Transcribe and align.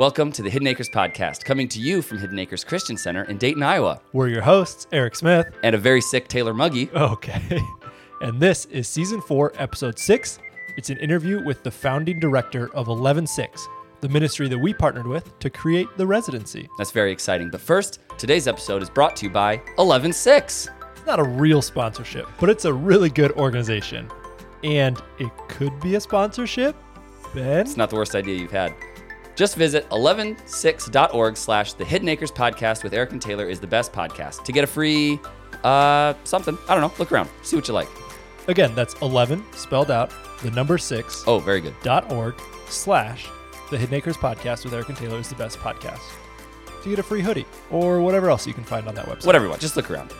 Welcome 0.00 0.32
to 0.32 0.40
the 0.42 0.48
Hidden 0.48 0.66
Acres 0.66 0.88
Podcast, 0.88 1.44
coming 1.44 1.68
to 1.68 1.78
you 1.78 2.00
from 2.00 2.16
Hidden 2.16 2.38
Acres 2.38 2.64
Christian 2.64 2.96
Center 2.96 3.24
in 3.24 3.36
Dayton, 3.36 3.62
Iowa, 3.62 4.00
We're 4.14 4.28
your 4.28 4.40
hosts, 4.40 4.86
Eric 4.92 5.14
Smith. 5.14 5.52
and 5.62 5.74
a 5.74 5.78
very 5.78 6.00
sick 6.00 6.26
Taylor 6.26 6.54
Muggy. 6.54 6.88
Okay. 6.92 7.60
And 8.22 8.40
this 8.40 8.64
is 8.64 8.88
season 8.88 9.20
four, 9.20 9.52
episode 9.58 9.98
six. 9.98 10.38
It's 10.78 10.88
an 10.88 10.96
interview 10.96 11.44
with 11.44 11.62
the 11.62 11.70
founding 11.70 12.18
director 12.18 12.74
of 12.74 12.88
Eleven:6, 12.88 13.68
the 14.00 14.08
ministry 14.08 14.48
that 14.48 14.58
we 14.58 14.72
partnered 14.72 15.06
with 15.06 15.38
to 15.40 15.50
create 15.50 15.86
the 15.98 16.06
residency. 16.06 16.66
That's 16.78 16.92
very 16.92 17.12
exciting. 17.12 17.50
But 17.50 17.60
first, 17.60 17.98
today's 18.16 18.48
episode 18.48 18.82
is 18.82 18.88
brought 18.88 19.16
to 19.16 19.26
you 19.26 19.30
by 19.30 19.60
Eleven:6. 19.76 20.70
It's 20.96 21.06
not 21.06 21.20
a 21.20 21.24
real 21.24 21.60
sponsorship, 21.60 22.26
but 22.40 22.48
it's 22.48 22.64
a 22.64 22.72
really 22.72 23.10
good 23.10 23.32
organization. 23.32 24.10
And 24.64 24.98
it 25.18 25.30
could 25.48 25.78
be 25.80 25.96
a 25.96 26.00
sponsorship. 26.00 26.74
Ben? 27.34 27.60
It's 27.60 27.76
not 27.76 27.90
the 27.90 27.96
worst 27.96 28.14
idea 28.14 28.38
you've 28.38 28.50
had. 28.50 28.74
Just 29.40 29.56
visit 29.56 29.88
eleven6.org 29.88 31.34
slash 31.34 31.72
the 31.72 31.82
Hidden 31.82 32.10
Acres 32.10 32.30
Podcast 32.30 32.84
with 32.84 32.92
Eric 32.92 33.12
and 33.12 33.22
Taylor 33.22 33.48
is 33.48 33.58
the 33.58 33.66
best 33.66 33.90
podcast 33.90 34.44
to 34.44 34.52
get 34.52 34.64
a 34.64 34.66
free 34.66 35.18
uh 35.64 36.12
something. 36.24 36.58
I 36.68 36.74
don't 36.74 36.82
know. 36.82 36.92
Look 36.98 37.10
around. 37.10 37.30
See 37.42 37.56
what 37.56 37.66
you 37.66 37.72
like. 37.72 37.88
Again, 38.48 38.74
that's 38.74 38.92
11 39.00 39.42
spelled 39.54 39.90
out, 39.90 40.12
the 40.42 40.50
number 40.50 40.76
six, 40.76 41.24
Oh, 41.26 41.38
very 41.38 41.62
good. 41.62 41.74
dot 41.82 42.12
org 42.12 42.34
slash 42.68 43.30
the 43.70 43.78
Hidden 43.78 43.94
Acres 43.94 44.18
Podcast 44.18 44.62
with 44.64 44.74
Eric 44.74 44.90
and 44.90 44.98
Taylor 44.98 45.18
is 45.18 45.30
the 45.30 45.36
best 45.36 45.56
podcast 45.58 46.02
to 46.82 46.90
get 46.90 46.98
a 46.98 47.02
free 47.02 47.22
hoodie 47.22 47.46
or 47.70 48.02
whatever 48.02 48.28
else 48.28 48.46
you 48.46 48.52
can 48.52 48.64
find 48.64 48.86
on 48.88 48.94
that 48.94 49.06
website. 49.06 49.24
Whatever 49.24 49.46
you 49.46 49.48
want. 49.48 49.62
Just 49.62 49.74
look 49.74 49.90
around. 49.90 50.12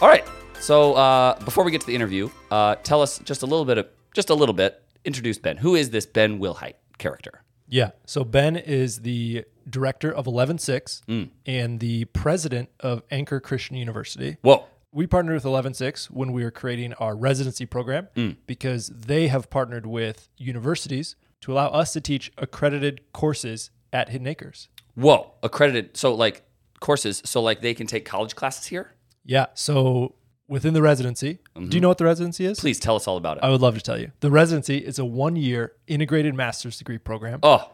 All 0.00 0.08
right. 0.08 0.26
So 0.58 0.94
uh, 0.94 1.38
before 1.44 1.62
we 1.62 1.70
get 1.70 1.80
to 1.82 1.86
the 1.86 1.94
interview, 1.94 2.28
uh, 2.50 2.74
tell 2.82 3.02
us 3.02 3.20
just 3.20 3.44
a 3.44 3.46
little 3.46 3.64
bit 3.64 3.78
of 3.78 3.86
just 4.14 4.30
a 4.30 4.34
little 4.34 4.52
bit. 4.52 4.82
Introduce 5.04 5.38
Ben. 5.38 5.58
Who 5.58 5.76
is 5.76 5.90
this 5.90 6.06
Ben 6.06 6.40
Wilhite 6.40 6.74
character? 6.98 7.44
Yeah. 7.72 7.92
So 8.06 8.22
Ben 8.22 8.54
is 8.56 8.98
the 9.00 9.46
director 9.68 10.12
of 10.12 10.26
Eleven:6 10.26 11.00
Mm. 11.08 11.30
and 11.46 11.80
the 11.80 12.04
president 12.06 12.68
of 12.80 13.02
Anchor 13.10 13.40
Christian 13.40 13.76
University. 13.76 14.36
Whoa. 14.42 14.66
We 14.92 15.06
partnered 15.06 15.34
with 15.36 15.46
Eleven:6 15.46 16.10
when 16.10 16.32
we 16.32 16.44
were 16.44 16.50
creating 16.50 16.92
our 16.94 17.16
residency 17.16 17.64
program 17.64 18.08
Mm. 18.14 18.36
because 18.46 18.88
they 18.88 19.28
have 19.28 19.48
partnered 19.48 19.86
with 19.86 20.28
universities 20.36 21.16
to 21.40 21.52
allow 21.54 21.68
us 21.68 21.94
to 21.94 22.00
teach 22.02 22.30
accredited 22.36 23.00
courses 23.14 23.70
at 23.90 24.10
Hidden 24.10 24.26
Acres. 24.26 24.68
Whoa. 24.94 25.32
Accredited. 25.42 25.96
So 25.96 26.14
like 26.14 26.42
courses. 26.80 27.22
So 27.24 27.40
like 27.40 27.62
they 27.62 27.72
can 27.72 27.86
take 27.86 28.04
college 28.04 28.34
classes 28.36 28.66
here. 28.66 28.92
Yeah. 29.24 29.46
So 29.54 30.14
within 30.52 30.74
the 30.74 30.82
residency, 30.82 31.38
do 31.56 31.74
you 31.76 31.80
know 31.80 31.88
what 31.88 31.98
the 31.98 32.04
residency 32.04 32.44
is? 32.44 32.58
Mm-hmm. 32.58 32.62
Please 32.64 32.78
tell 32.80 32.96
us 32.96 33.08
all 33.08 33.16
about 33.16 33.38
it. 33.38 33.42
I 33.42 33.50
would 33.50 33.60
love 33.60 33.74
to 33.74 33.80
tell 33.80 33.98
you. 33.98 34.12
The 34.20 34.30
residency 34.30 34.78
is 34.78 34.98
a 34.98 35.04
one 35.04 35.34
year 35.36 35.72
integrated 35.86 36.34
master's 36.34 36.78
degree 36.78 36.98
program. 36.98 37.40
oh, 37.42 37.70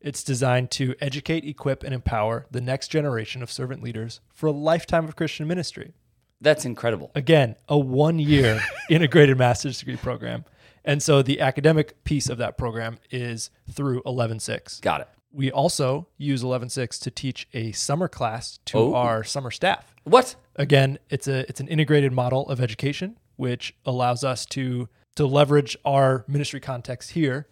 It's 0.00 0.22
designed 0.22 0.70
to 0.72 0.94
educate, 1.00 1.44
equip, 1.44 1.82
and 1.82 1.94
empower 1.94 2.46
the 2.50 2.60
next 2.60 2.88
generation 2.88 3.42
of 3.42 3.50
servant 3.50 3.82
leaders 3.82 4.20
for 4.34 4.46
a 4.46 4.52
lifetime 4.52 5.04
of 5.06 5.16
Christian 5.16 5.46
ministry. 5.48 5.92
that's 6.40 6.64
incredible. 6.64 7.10
Again, 7.14 7.56
a 7.68 7.76
one 7.78 8.18
year 8.18 8.60
integrated 8.90 9.36
master's 9.38 9.78
degree 9.78 9.96
program. 9.96 10.44
And 10.84 11.02
so 11.02 11.20
the 11.22 11.40
academic 11.40 12.02
piece 12.04 12.28
of 12.28 12.38
that 12.38 12.56
program 12.56 12.98
is 13.10 13.50
through 13.70 14.02
Eleven:6. 14.06 14.80
Got 14.80 15.00
it. 15.02 15.08
We 15.32 15.50
also 15.50 16.06
use 16.16 16.42
Eleven:6 16.42 16.98
to 17.00 17.10
teach 17.10 17.46
a 17.52 17.72
summer 17.72 18.08
class 18.08 18.58
to 18.66 18.78
Oh. 18.78 18.94
our 18.94 19.24
summer 19.24 19.50
staff. 19.50 19.94
What? 20.04 20.36
Again, 20.58 20.98
it's 21.08 21.28
a 21.28 21.48
it's 21.48 21.60
an 21.60 21.68
integrated 21.68 22.12
model 22.12 22.48
of 22.48 22.60
education, 22.60 23.16
which 23.36 23.74
allows 23.86 24.24
us 24.24 24.44
to 24.46 24.88
to 25.14 25.24
leverage 25.26 25.76
our 25.84 26.24
ministry 26.28 26.60
context 26.60 27.12
here 27.12 27.46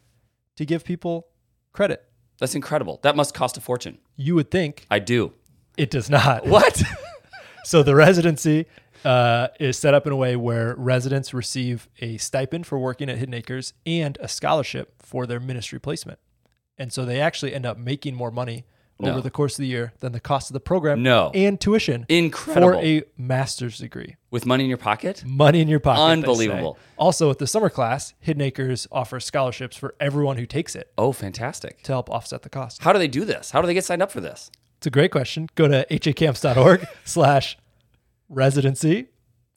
to 0.56 0.66
give 0.66 0.84
people 0.84 1.28
credit. 1.72 2.04
That's 2.38 2.54
incredible. 2.54 3.00
That 3.02 3.16
must 3.16 3.32
cost 3.32 3.56
a 3.56 3.60
fortune. 3.60 3.98
You 4.16 4.34
would 4.34 4.50
think 4.50 4.86
I 4.90 4.98
do. 4.98 5.32
it 5.76 5.90
does 5.90 6.10
not. 6.10 6.46
What? 6.56 6.82
So 7.64 7.82
the 7.82 7.96
residency 7.96 8.66
uh, 9.04 9.48
is 9.58 9.76
set 9.76 9.92
up 9.92 10.06
in 10.06 10.12
a 10.12 10.16
way 10.16 10.36
where 10.36 10.76
residents 10.76 11.34
receive 11.34 11.88
a 12.00 12.16
stipend 12.16 12.64
for 12.64 12.78
working 12.78 13.10
at 13.10 13.18
Hidden 13.18 13.34
Acres 13.34 13.72
and 13.84 14.16
a 14.20 14.28
scholarship 14.28 15.02
for 15.02 15.26
their 15.26 15.40
ministry 15.40 15.80
placement. 15.80 16.20
And 16.78 16.92
so 16.92 17.04
they 17.04 17.20
actually 17.20 17.54
end 17.54 17.66
up 17.66 17.76
making 17.76 18.14
more 18.14 18.30
money 18.30 18.66
No. 18.98 19.10
over 19.10 19.20
the 19.20 19.30
course 19.30 19.58
of 19.58 19.62
the 19.62 19.66
year 19.68 19.92
than 20.00 20.12
the 20.12 20.20
cost 20.20 20.48
of 20.48 20.54
the 20.54 20.60
program 20.60 21.02
No. 21.02 21.30
and 21.34 21.60
tuition 21.60 22.06
Incredible. 22.08 22.72
for 22.80 22.84
a 22.84 23.02
master's 23.18 23.76
degree. 23.78 24.16
With 24.30 24.46
money 24.46 24.64
in 24.64 24.68
your 24.70 24.78
pocket? 24.78 25.22
Money 25.26 25.60
in 25.60 25.68
your 25.68 25.80
pocket. 25.80 26.00
Unbelievable. 26.00 26.78
Also, 26.96 27.30
at 27.30 27.38
the 27.38 27.46
summer 27.46 27.68
class, 27.68 28.14
Hidden 28.20 28.40
Acres 28.40 28.86
offers 28.90 29.24
scholarships 29.26 29.76
for 29.76 29.94
everyone 30.00 30.38
who 30.38 30.46
takes 30.46 30.74
it 30.74 30.90
Oh, 30.96 31.12
fantastic. 31.12 31.82
to 31.82 31.92
help 31.92 32.08
offset 32.08 32.40
the 32.42 32.48
cost. 32.48 32.82
How 32.82 32.92
do 32.94 32.98
they 32.98 33.08
do 33.08 33.26
this? 33.26 33.50
How 33.50 33.60
do 33.60 33.66
they 33.66 33.74
get 33.74 33.84
signed 33.84 34.02
up 34.02 34.10
for 34.10 34.22
this? 34.22 34.50
It's 34.78 34.86
a 34.86 34.90
great 34.90 35.10
question. 35.10 35.48
Go 35.56 35.68
to 35.68 35.86
hacamps.org 35.90 36.86
slash 37.04 37.58
residency. 38.30 39.08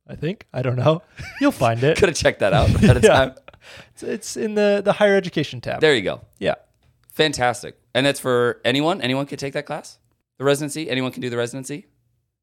I 0.07 0.16
think. 0.16 0.47
I 0.53 0.61
don't 0.63 0.75
know. 0.77 1.01
You'll 1.39 1.51
find 1.51 1.83
it. 1.83 1.97
Could 2.00 2.09
have 2.09 2.17
checked 2.17 2.39
that 2.39 2.51
out 2.51 2.69
ahead 2.69 2.97
of 2.97 3.03
Yeah. 3.06 3.09
time. 3.13 3.35
It's, 3.94 4.03
it's 4.03 4.38
in 4.38 4.56
the, 4.56 4.81
the 4.83 4.94
higher 4.94 5.16
education 5.16 5.61
tab. 5.61 5.81
There 5.81 5.94
you 5.94 6.01
go. 6.01 6.21
Yeah. 6.39 6.56
Fantastic. 7.11 7.77
And 7.94 8.05
that's 8.05 8.19
for 8.19 8.61
anyone? 8.63 9.01
Anyone 9.01 9.25
can 9.25 9.38
take 9.38 9.53
that 9.53 9.66
class? 9.66 9.97
The 10.38 10.44
residency? 10.44 10.89
Anyone 10.89 11.11
can 11.11 11.22
do 11.22 11.29
the 11.29 11.38
residency? 11.38 11.88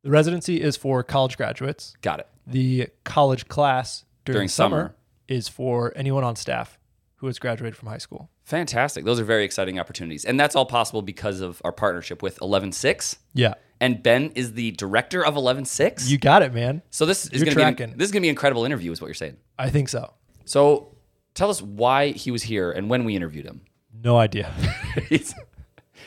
The 0.03 0.11
residency 0.11 0.61
is 0.61 0.77
for 0.77 1.03
college 1.03 1.37
graduates. 1.37 1.95
Got 2.03 2.21
it. 2.21 2.29
The 2.47 2.89
college 3.05 3.49
class 3.49 4.05
during, 4.25 4.37
During 4.37 4.49
summer, 4.49 4.77
summer. 4.77 4.95
is 5.29 5.49
for 5.49 5.93
anyone 5.97 6.25
on 6.25 6.37
staff 6.37 6.79
who 7.17 7.27
has 7.27 7.39
graduated 7.39 7.77
from 7.77 7.89
high 7.89 7.99
school. 7.99 8.29
Fantastic. 8.45 9.05
Those 9.05 9.19
are 9.19 9.25
very 9.25 9.45
exciting 9.45 9.81
opportunities. 9.81 10.25
And 10.25 10.39
that's 10.39 10.55
all 10.55 10.67
possible 10.67 11.03
because 11.03 11.41
of 11.41 11.61
our 11.65 11.73
partnership 11.73 12.23
with 12.23 12.39
Eleven:6. 12.43 13.17
Yeah. 13.35 13.55
And 13.81 14.03
Ben 14.03 14.31
is 14.35 14.53
the 14.55 14.71
director 14.73 15.25
of 15.25 15.35
Eleven:6. 15.37 16.09
You 16.09 16.19
got 16.19 16.43
it, 16.43 16.53
man. 16.55 16.83
so 16.91 17.05
this 17.07 17.27
is 17.27 17.33
you're 17.33 17.45
going 17.47 17.51
to 17.53 17.57
be 17.57 17.63
tracking. 17.63 17.97
this 17.97 18.07
is 18.07 18.13
going 18.13 18.21
to 18.21 18.25
be 18.27 18.29
an 18.29 18.33
incredible 18.35 18.65
interview 18.65 18.93
is 18.93 19.01
what 19.01 19.09
you're 19.09 19.15
saying. 19.15 19.37
I 19.59 19.71
think 19.71 19.89
so. 19.89 20.13
So 20.45 20.95
tell 21.35 21.51
us 21.51 21.61
why 21.63 22.11
he 22.11 22.31
was 22.31 22.45
here 22.45 22.71
and 22.71 22.89
when 22.89 23.05
we 23.05 23.17
interviewed 23.17 23.45
him. 23.47 23.63
No 24.03 24.17
idea. 24.19 24.53
He's, 25.09 25.35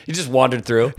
he 0.06 0.12
just 0.12 0.28
wandered 0.28 0.64
through. 0.64 0.92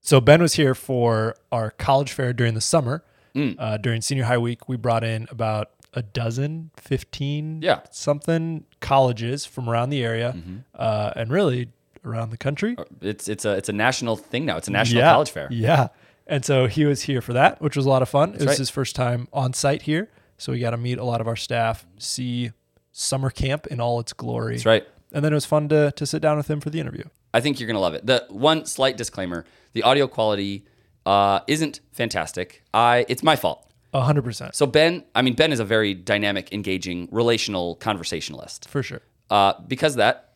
So 0.00 0.20
Ben 0.20 0.40
was 0.40 0.54
here 0.54 0.74
for 0.74 1.34
our 1.50 1.70
college 1.72 2.12
fair 2.12 2.32
during 2.32 2.54
the 2.54 2.60
summer. 2.60 3.04
Mm. 3.34 3.56
Uh, 3.58 3.76
during 3.76 4.00
senior 4.00 4.24
high 4.24 4.38
week, 4.38 4.68
we 4.68 4.76
brought 4.76 5.04
in 5.04 5.26
about 5.30 5.70
a 5.94 6.02
dozen, 6.02 6.70
15, 6.76 7.60
Yeah. 7.62 7.80
something 7.90 8.64
colleges 8.80 9.44
from 9.46 9.68
around 9.68 9.90
the 9.90 10.02
area 10.04 10.34
Mm-hmm. 10.36 10.56
uh, 10.74 11.10
and 11.16 11.30
really 11.30 11.68
around 12.04 12.30
the 12.30 12.36
country. 12.36 12.76
It's 13.00 13.28
it's 13.28 13.44
a 13.44 13.52
it's 13.56 13.68
a 13.68 13.72
national 13.72 14.16
thing 14.16 14.44
now. 14.46 14.56
It's 14.58 14.68
a 14.68 14.72
national 14.72 15.00
yeah. 15.02 15.12
college 15.12 15.30
fair. 15.30 15.48
Yeah. 15.50 15.88
And 16.26 16.44
so 16.44 16.66
he 16.66 16.84
was 16.84 17.02
here 17.02 17.20
for 17.20 17.32
that, 17.34 17.60
which 17.60 17.76
was 17.76 17.84
a 17.86 17.88
lot 17.88 18.02
of 18.02 18.08
fun. 18.08 18.30
it 18.34 18.38
was 18.40 18.46
right. 18.46 18.58
his 18.58 18.70
first 18.70 18.94
time 18.96 19.26
on 19.32 19.52
site 19.52 19.82
here. 19.82 20.08
So 20.38 20.52
we 20.52 20.58
got 20.60 20.70
to 20.70 20.76
meet 20.76 20.98
a 20.98 21.04
lot 21.04 21.20
of 21.20 21.26
our 21.28 21.36
staff, 21.36 21.86
see 21.98 22.50
summer 22.92 23.30
camp 23.30 23.66
in 23.68 23.80
all 23.80 24.00
its 24.00 24.12
glory. 24.12 24.54
That's 24.54 24.66
right. 24.66 24.86
And 25.16 25.24
then 25.24 25.32
it 25.32 25.36
was 25.36 25.46
fun 25.46 25.70
to, 25.70 25.92
to 25.92 26.04
sit 26.04 26.20
down 26.20 26.36
with 26.36 26.50
him 26.50 26.60
for 26.60 26.68
the 26.68 26.78
interview. 26.78 27.04
I 27.32 27.40
think 27.40 27.58
you're 27.58 27.66
gonna 27.66 27.80
love 27.80 27.94
it. 27.94 28.04
The 28.04 28.26
one 28.28 28.66
slight 28.66 28.98
disclaimer: 28.98 29.46
the 29.72 29.82
audio 29.82 30.06
quality 30.06 30.66
uh, 31.06 31.40
isn't 31.46 31.80
fantastic. 31.90 32.62
I 32.74 33.06
it's 33.08 33.22
my 33.22 33.34
fault. 33.34 33.66
A 33.94 34.02
100%. 34.02 34.54
So 34.54 34.66
Ben, 34.66 35.04
I 35.14 35.22
mean 35.22 35.32
Ben 35.32 35.52
is 35.52 35.58
a 35.58 35.64
very 35.64 35.94
dynamic, 35.94 36.52
engaging, 36.52 37.08
relational 37.10 37.76
conversationalist. 37.76 38.68
For 38.68 38.82
sure. 38.82 39.00
Uh, 39.30 39.54
because 39.66 39.94
of 39.94 39.98
that, 39.98 40.34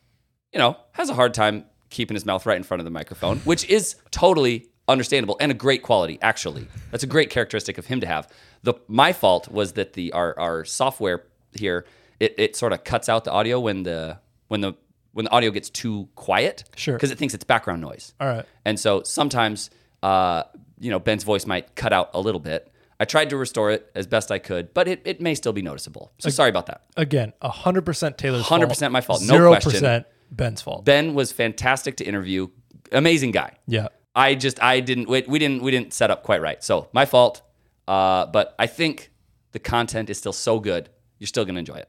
you 0.50 0.58
know, 0.58 0.78
has 0.92 1.10
a 1.10 1.14
hard 1.14 1.34
time 1.34 1.66
keeping 1.91 2.14
his 2.14 2.24
mouth 2.24 2.47
right 2.47 2.56
in 2.56 2.62
front 2.62 2.80
of 2.80 2.86
the 2.86 2.91
microphone, 2.91 3.38
which 3.44 3.68
is 3.68 3.97
totally 4.10 4.70
understandable 4.88 5.36
and 5.41 5.52
a 5.52 5.54
great 5.54 5.82
quality. 5.82 6.18
Actually, 6.22 6.66
that's 6.91 7.04
a 7.04 7.06
great 7.06 7.28
characteristic 7.28 7.76
of 7.76 7.84
him 7.84 8.00
to 8.00 8.06
have. 8.06 8.26
The 8.62 8.72
my 8.88 9.12
fault 9.12 9.48
was 9.48 9.74
that 9.74 9.92
the 9.92 10.12
our 10.12 10.38
our 10.38 10.64
software 10.64 11.26
here 11.52 11.84
it, 12.18 12.34
it 12.38 12.56
sort 12.56 12.72
of 12.72 12.82
cuts 12.84 13.10
out 13.10 13.24
the 13.24 13.32
audio 13.32 13.60
when 13.60 13.82
the 13.82 14.18
when 14.50 14.60
the 14.60 14.74
when 15.12 15.24
the 15.24 15.30
audio 15.30 15.50
gets 15.50 15.70
too 15.70 16.08
quiet. 16.14 16.64
Sure. 16.76 16.94
Because 16.94 17.10
it 17.10 17.18
thinks 17.18 17.34
it's 17.34 17.44
background 17.44 17.80
noise. 17.80 18.14
All 18.20 18.28
right. 18.28 18.44
And 18.64 18.78
so 18.78 19.02
sometimes, 19.02 19.70
uh, 20.02 20.44
you 20.78 20.91
know, 20.91 20.98
Ben's 20.98 21.24
voice 21.24 21.47
might 21.47 21.74
cut 21.74 21.92
out 21.92 22.10
a 22.14 22.20
little 22.20 22.41
bit. 22.41 22.70
I 23.00 23.06
tried 23.06 23.30
to 23.30 23.36
restore 23.36 23.70
it 23.70 23.91
as 23.94 24.06
best 24.06 24.30
I 24.30 24.38
could, 24.38 24.74
but 24.74 24.86
it, 24.86 25.00
it 25.04 25.20
may 25.20 25.34
still 25.34 25.52
be 25.52 25.62
noticeable. 25.62 26.12
So 26.18 26.28
sorry 26.28 26.50
about 26.50 26.66
that. 26.66 26.82
Again, 26.97 27.32
100% 27.42 28.16
Taylor's 28.18 28.47
fault. 28.47 28.60
100% 28.60 28.92
my 28.92 29.00
fault, 29.00 29.22
no 29.22 29.34
0% 29.34 29.62
question. 29.62 30.04
Ben's 30.30 30.60
fault. 30.60 30.84
Ben 30.84 31.14
was 31.14 31.32
fantastic 31.32 31.96
to 31.96 32.04
interview. 32.04 32.48
Amazing 32.92 33.30
guy. 33.30 33.56
yeah. 33.66 33.88
I 34.14 34.34
just 34.34 34.60
I 34.60 34.80
didn't 34.80 35.08
we, 35.08 35.22
we 35.28 35.38
didn't 35.38 35.62
we 35.62 35.70
didn't 35.70 35.94
set 35.94 36.10
up 36.10 36.24
quite 36.24 36.42
right. 36.42 36.62
So 36.64 36.88
my 36.92 37.06
fault. 37.06 37.42
Uh, 37.86 38.26
but 38.26 38.56
I 38.58 38.66
think 38.66 39.12
the 39.53 39.60
content 39.60 40.10
is 40.10 40.18
still 40.18 40.32
so 40.32 40.58
good. 40.58 40.88
You're 41.20 41.28
still 41.28 41.44
gonna 41.44 41.60
enjoy 41.60 41.76
it. 41.76 41.88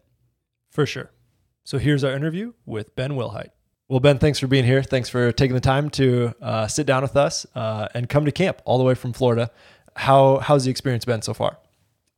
For 0.70 0.86
sure. 0.86 1.10
So 1.64 1.78
here's 1.78 2.04
our 2.04 2.14
interview 2.14 2.54
with 2.66 2.96
Ben 2.96 3.12
Wilhite. 3.12 3.50
Well, 3.88 4.00
Ben, 4.00 4.20
thanks 4.20 4.40
for 4.40 4.48
being 4.48 4.64
here. 4.64 4.82
Thanks 4.82 5.10
for 5.10 5.32
taking 5.32 5.54
the 5.54 5.60
time 5.62 5.90
to 5.92 6.34
uh, 6.42 6.68
sit 6.68 6.88
down 6.88 7.02
with 7.02 7.16
us 7.16 7.46
uh, 7.56 7.88
and 7.94 8.08
come 8.08 8.26
to 8.26 8.32
camp 8.32 8.62
all 8.64 8.78
the 8.78 8.84
way 8.84 8.96
from 8.96 9.12
Florida. 9.12 9.52
How 9.96 10.38
how's 10.38 10.64
the 10.64 10.72
experience 10.72 11.04
been 11.04 11.22
so 11.22 11.34
far? 11.34 11.58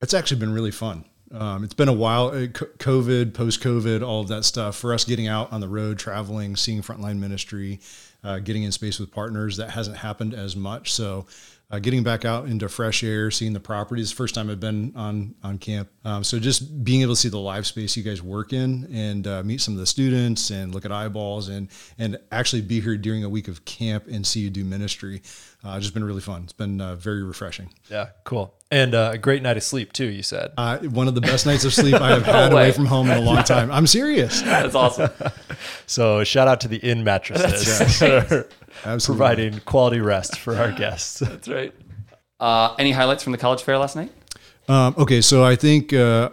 It's 0.01 0.13
actually 0.13 0.39
been 0.39 0.53
really 0.53 0.71
fun. 0.71 1.05
Um, 1.31 1.63
it's 1.63 1.73
been 1.73 1.89
a 1.89 1.93
while, 1.93 2.27
uh, 2.27 2.45
COVID, 2.45 3.33
post 3.33 3.61
COVID, 3.61 4.05
all 4.05 4.21
of 4.21 4.27
that 4.27 4.45
stuff 4.45 4.75
for 4.75 4.93
us 4.93 5.03
getting 5.03 5.27
out 5.27 5.51
on 5.51 5.61
the 5.61 5.67
road, 5.67 5.97
traveling, 5.97 6.55
seeing 6.55 6.83
frontline 6.83 7.17
ministry. 7.17 7.79
Uh, 8.23 8.39
getting 8.39 8.63
in 8.63 8.71
space 8.71 8.99
with 8.99 9.11
partners. 9.11 9.57
That 9.57 9.69
hasn't 9.71 9.97
happened 9.97 10.33
as 10.33 10.55
much. 10.55 10.93
So 10.93 11.25
uh, 11.73 11.79
getting 11.79 12.03
back 12.03 12.23
out 12.23 12.45
into 12.45 12.69
fresh 12.69 13.03
air, 13.03 13.31
seeing 13.31 13.51
the 13.51 13.59
properties. 13.59 14.11
First 14.11 14.35
time 14.35 14.49
I've 14.49 14.59
been 14.59 14.93
on 14.95 15.33
on 15.43 15.57
camp, 15.57 15.89
um, 16.05 16.23
so 16.23 16.37
just 16.37 16.83
being 16.83 17.01
able 17.01 17.15
to 17.15 17.19
see 17.19 17.29
the 17.29 17.39
live 17.39 17.65
space 17.65 17.97
you 17.97 18.03
guys 18.03 18.21
work 18.21 18.53
in 18.53 18.87
and 18.93 19.25
uh, 19.25 19.41
meet 19.43 19.59
some 19.59 19.73
of 19.73 19.79
the 19.79 19.87
students 19.87 20.51
and 20.51 20.71
look 20.71 20.85
at 20.85 20.91
eyeballs 20.91 21.49
and 21.49 21.69
and 21.97 22.19
actually 22.31 22.61
be 22.61 22.79
here 22.79 22.95
during 22.95 23.23
a 23.23 23.29
week 23.29 23.47
of 23.47 23.65
camp 23.65 24.05
and 24.07 24.25
see 24.27 24.41
you 24.41 24.51
do 24.51 24.63
ministry. 24.63 25.23
Uh, 25.63 25.79
just 25.79 25.95
been 25.95 26.03
really 26.03 26.21
fun. 26.21 26.43
It's 26.43 26.53
been 26.53 26.79
uh, 26.79 26.95
very 26.95 27.23
refreshing. 27.23 27.73
Yeah, 27.89 28.09
cool. 28.23 28.53
And 28.69 28.93
uh, 28.93 29.11
a 29.13 29.17
great 29.17 29.41
night 29.41 29.57
of 29.57 29.63
sleep 29.63 29.93
too. 29.93 30.05
You 30.05 30.21
said. 30.21 30.51
Uh, 30.57 30.77
one 30.79 31.07
of 31.07 31.15
the 31.15 31.21
best 31.21 31.47
nights 31.47 31.63
of 31.63 31.73
sleep 31.73 31.95
I 32.01 32.09
have 32.09 32.23
had 32.23 32.53
way. 32.53 32.65
away 32.65 32.71
from 32.71 32.85
home 32.85 33.09
in 33.09 33.17
a 33.17 33.21
long 33.21 33.43
time. 33.43 33.71
I'm 33.71 33.87
serious. 33.87 34.41
That's 34.43 34.75
awesome. 34.75 35.09
So 35.85 36.23
shout 36.23 36.47
out 36.47 36.61
to 36.61 36.67
the 36.67 36.77
inn 36.77 37.03
mattresses 37.03 37.65
that 37.65 37.89
are 38.13 38.47
Absolutely. 38.85 39.05
providing 39.05 39.59
quality 39.61 39.99
rest 39.99 40.39
for 40.39 40.55
our 40.55 40.71
guests. 40.71 41.19
That's 41.19 41.47
right. 41.47 41.73
Uh, 42.39 42.75
any 42.79 42.91
highlights 42.91 43.23
from 43.23 43.31
the 43.31 43.37
college 43.37 43.61
fair 43.63 43.77
last 43.77 43.95
night? 43.95 44.11
Um, 44.67 44.95
okay, 44.97 45.21
so 45.21 45.43
I 45.43 45.55
think 45.55 45.93
uh, 45.93 46.29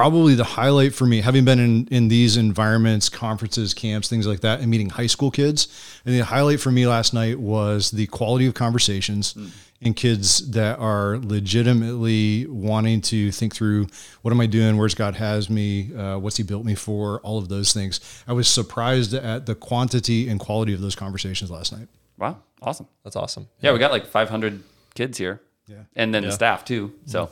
probably 0.00 0.34
the 0.34 0.44
highlight 0.44 0.94
for 0.94 1.04
me, 1.04 1.20
having 1.20 1.44
been 1.44 1.58
in, 1.58 1.86
in 1.88 2.08
these 2.08 2.38
environments, 2.38 3.10
conferences, 3.10 3.74
camps, 3.74 4.08
things 4.08 4.26
like 4.26 4.40
that, 4.40 4.60
and 4.60 4.70
meeting 4.70 4.88
high 4.88 5.06
school 5.06 5.30
kids, 5.30 5.68
and 6.06 6.14
the 6.14 6.20
highlight 6.20 6.58
for 6.58 6.70
me 6.70 6.86
last 6.86 7.12
night 7.12 7.38
was 7.38 7.90
the 7.90 8.06
quality 8.06 8.46
of 8.46 8.54
conversations 8.54 9.36
and 9.82 9.94
kids 9.94 10.52
that 10.52 10.78
are 10.78 11.18
legitimately 11.18 12.46
wanting 12.46 13.02
to 13.02 13.30
think 13.30 13.54
through 13.54 13.88
what 14.22 14.30
am 14.30 14.40
I 14.40 14.46
doing, 14.46 14.78
where's 14.78 14.94
God 14.94 15.16
has 15.16 15.50
me, 15.50 15.94
uh, 15.94 16.16
what's 16.16 16.38
He 16.38 16.44
built 16.44 16.64
me 16.64 16.74
for, 16.74 17.20
all 17.20 17.36
of 17.36 17.50
those 17.50 17.74
things. 17.74 18.00
I 18.26 18.32
was 18.32 18.48
surprised 18.48 19.12
at 19.12 19.44
the 19.44 19.54
quantity 19.54 20.30
and 20.30 20.40
quality 20.40 20.72
of 20.72 20.80
those 20.80 20.94
conversations 20.94 21.50
last 21.50 21.76
night. 21.76 21.88
Wow, 22.16 22.38
awesome. 22.62 22.88
That's 23.04 23.16
awesome. 23.16 23.48
Yeah, 23.60 23.74
we 23.74 23.78
got 23.78 23.90
like 23.90 24.06
500 24.06 24.62
kids 24.94 25.18
here. 25.18 25.42
Yeah. 25.66 25.82
And 25.94 26.14
then 26.14 26.22
the 26.22 26.32
staff 26.32 26.64
too. 26.64 26.94
So 27.04 27.28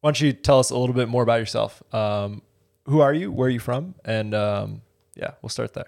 Why 0.00 0.08
don't 0.08 0.20
you 0.20 0.32
tell 0.32 0.58
us 0.60 0.70
a 0.70 0.76
little 0.76 0.94
bit 0.94 1.08
more 1.08 1.22
about 1.22 1.40
yourself? 1.40 1.82
Um, 1.92 2.42
who 2.86 3.00
are 3.00 3.12
you? 3.12 3.32
Where 3.32 3.48
are 3.48 3.50
you 3.50 3.60
from? 3.60 3.94
And 4.04 4.34
um, 4.34 4.82
yeah, 5.16 5.32
we'll 5.42 5.50
start 5.50 5.74
there. 5.74 5.86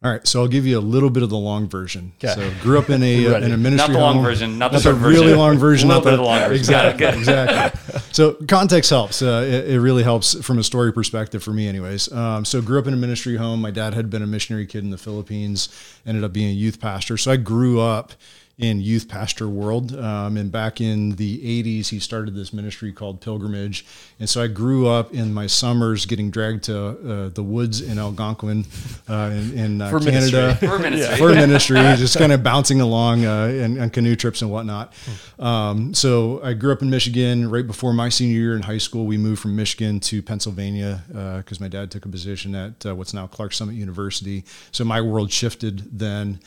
All 0.00 0.12
right, 0.12 0.24
so 0.24 0.40
I'll 0.40 0.46
give 0.48 0.64
you 0.64 0.78
a 0.78 0.80
little 0.80 1.10
bit 1.10 1.24
of 1.24 1.28
the 1.30 1.36
long 1.36 1.68
version. 1.68 2.12
Okay. 2.22 2.32
So 2.32 2.52
grew 2.62 2.78
up 2.78 2.88
in 2.88 3.02
a 3.02 3.26
uh, 3.26 3.32
Ready. 3.32 3.46
in 3.46 3.52
a 3.52 3.56
not 3.56 3.62
ministry 3.62 3.94
the 3.94 4.00
long 4.00 4.14
home. 4.14 4.24
version, 4.24 4.56
not 4.56 4.68
the 4.70 4.76
That's 4.76 4.86
a 4.86 4.90
short 4.90 5.02
version. 5.02 5.22
really 5.22 5.34
long 5.34 5.58
version. 5.58 5.90
A 5.90 5.94
little 5.98 6.04
not 6.04 6.10
bit 6.10 6.12
of 6.14 6.18
the 6.20 6.24
long 6.24 6.38
version. 6.38 6.56
Exactly. 6.56 6.98
Good. 7.06 7.14
exactly. 7.18 8.00
So 8.12 8.34
context 8.46 8.90
helps. 8.90 9.22
Uh, 9.22 9.44
it, 9.44 9.70
it 9.70 9.80
really 9.80 10.04
helps 10.04 10.40
from 10.46 10.60
a 10.60 10.62
story 10.62 10.92
perspective 10.92 11.42
for 11.42 11.50
me, 11.52 11.66
anyways. 11.66 12.12
Um, 12.12 12.44
so 12.44 12.62
grew 12.62 12.78
up 12.78 12.86
in 12.86 12.94
a 12.94 12.96
ministry 12.96 13.36
home. 13.38 13.60
My 13.60 13.72
dad 13.72 13.94
had 13.94 14.08
been 14.08 14.22
a 14.22 14.26
missionary 14.28 14.66
kid 14.66 14.84
in 14.84 14.90
the 14.90 14.98
Philippines. 14.98 15.68
Ended 16.06 16.22
up 16.22 16.32
being 16.32 16.50
a 16.50 16.54
youth 16.54 16.80
pastor. 16.80 17.16
So 17.16 17.32
I 17.32 17.36
grew 17.36 17.80
up 17.80 18.12
in 18.58 18.80
youth 18.80 19.08
pastor 19.08 19.48
world. 19.48 19.94
Um, 19.94 20.36
and 20.36 20.50
back 20.50 20.80
in 20.80 21.10
the 21.10 21.62
80s, 21.62 21.88
he 21.88 22.00
started 22.00 22.34
this 22.34 22.52
ministry 22.52 22.92
called 22.92 23.20
Pilgrimage. 23.20 23.86
And 24.18 24.28
so 24.28 24.42
I 24.42 24.48
grew 24.48 24.88
up 24.88 25.14
in 25.14 25.32
my 25.32 25.46
summers 25.46 26.06
getting 26.06 26.30
dragged 26.30 26.64
to 26.64 26.88
uh, 26.88 27.28
the 27.28 27.42
woods 27.44 27.80
in 27.80 27.98
Algonquin 27.98 28.64
uh, 29.08 29.30
in, 29.32 29.58
in 29.58 29.80
uh, 29.80 29.90
For 29.90 30.00
Canada 30.00 30.58
ministry. 30.60 30.68
For 30.68 30.78
ministry. 30.80 31.16
for 31.18 31.34
ministry, 31.34 31.76
just 31.96 32.18
kind 32.18 32.32
of 32.32 32.42
bouncing 32.42 32.80
along 32.80 33.24
uh, 33.24 33.44
and, 33.44 33.78
and 33.78 33.92
canoe 33.92 34.16
trips 34.16 34.42
and 34.42 34.50
whatnot. 34.50 34.92
Um, 35.38 35.94
so 35.94 36.42
I 36.42 36.54
grew 36.54 36.72
up 36.72 36.82
in 36.82 36.90
Michigan. 36.90 37.48
Right 37.48 37.66
before 37.66 37.92
my 37.92 38.08
senior 38.08 38.40
year 38.40 38.56
in 38.56 38.62
high 38.62 38.78
school, 38.78 39.06
we 39.06 39.16
moved 39.18 39.40
from 39.40 39.54
Michigan 39.54 40.00
to 40.00 40.20
Pennsylvania 40.20 41.04
because 41.38 41.60
my 41.60 41.68
dad 41.68 41.92
took 41.92 42.04
a 42.06 42.08
position 42.08 42.56
at 42.56 42.84
uh, 42.84 42.94
what's 42.96 43.14
now 43.14 43.28
Clark 43.28 43.52
Summit 43.52 43.76
University. 43.76 44.44
So 44.72 44.84
my 44.84 45.00
world 45.00 45.30
shifted 45.30 45.96
then. 45.96 46.40